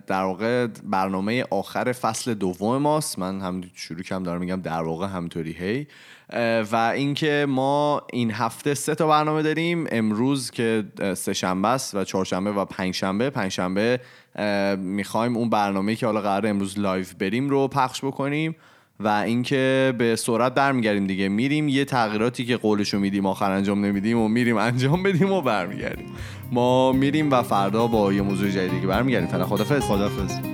در 0.07 0.23
واقع 0.23 0.67
برنامه 0.67 1.45
آخر 1.51 1.93
فصل 1.93 2.35
دوم 2.35 2.77
ماست. 2.77 3.19
من 3.19 3.41
هم 3.41 3.61
شروع 3.75 4.03
کردم 4.03 4.23
دارم 4.23 4.41
میگم 4.41 4.61
در 4.61 4.83
واقع 4.83 5.07
همینطوری 5.07 5.53
هی. 5.53 5.87
و 6.73 6.77
اینکه 6.77 7.47
ما 7.49 8.03
این 8.13 8.31
هفته 8.31 8.75
سه 8.75 8.95
تا 8.95 9.07
برنامه 9.07 9.43
داریم. 9.43 9.87
امروز 9.91 10.51
که 10.51 10.85
سه 11.17 11.33
شنبه 11.33 11.69
است 11.69 11.95
و 11.95 12.05
چهارشنبه 12.05 12.53
و 12.53 12.65
پنج 12.65 12.95
شنبه 12.95 13.31
پنج 13.31 13.53
شنبه 13.53 14.01
می‌خوایم 14.79 15.37
اون 15.37 15.51
برنامه 15.51 15.97
که 15.97 16.07
حالا 16.07 16.21
قراره 16.21 16.47
امروز 16.47 16.79
live 16.79 17.07
بریم 17.19 17.51
رو 17.51 17.69
پخش 17.69 18.05
بکنیم. 18.05 18.57
و 19.05 19.09
اینکه 19.09 19.95
به 19.99 20.17
سرعت 20.17 20.55
برمیگردیم 20.55 21.07
دیگه. 21.07 21.29
میریم 21.29 21.69
یه 21.69 21.85
تغییراتی 21.85 22.45
که 22.45 22.57
قولشو 22.57 22.99
میدیم 22.99 23.27
آخر 23.27 23.51
انجام 23.51 23.85
نمیدیم 23.85 24.19
و 24.19 24.29
میریم 24.29 24.57
انجام 24.57 25.03
بدیم 25.03 25.33
و 25.33 25.41
برمیگردیم. 25.41 26.07
ما 26.53 26.93
میریم 26.93 27.31
و 27.31 27.43
فردا 27.43 27.87
با 27.87 28.13
یه 28.13 28.23
موضوع 28.23 28.51
جدیدی 28.51 28.81
که 28.81 28.87
برمیگردیم. 28.87 29.29
فعلا 29.29 29.45
خدافظ 29.45 29.83
خدافظ 29.83 30.54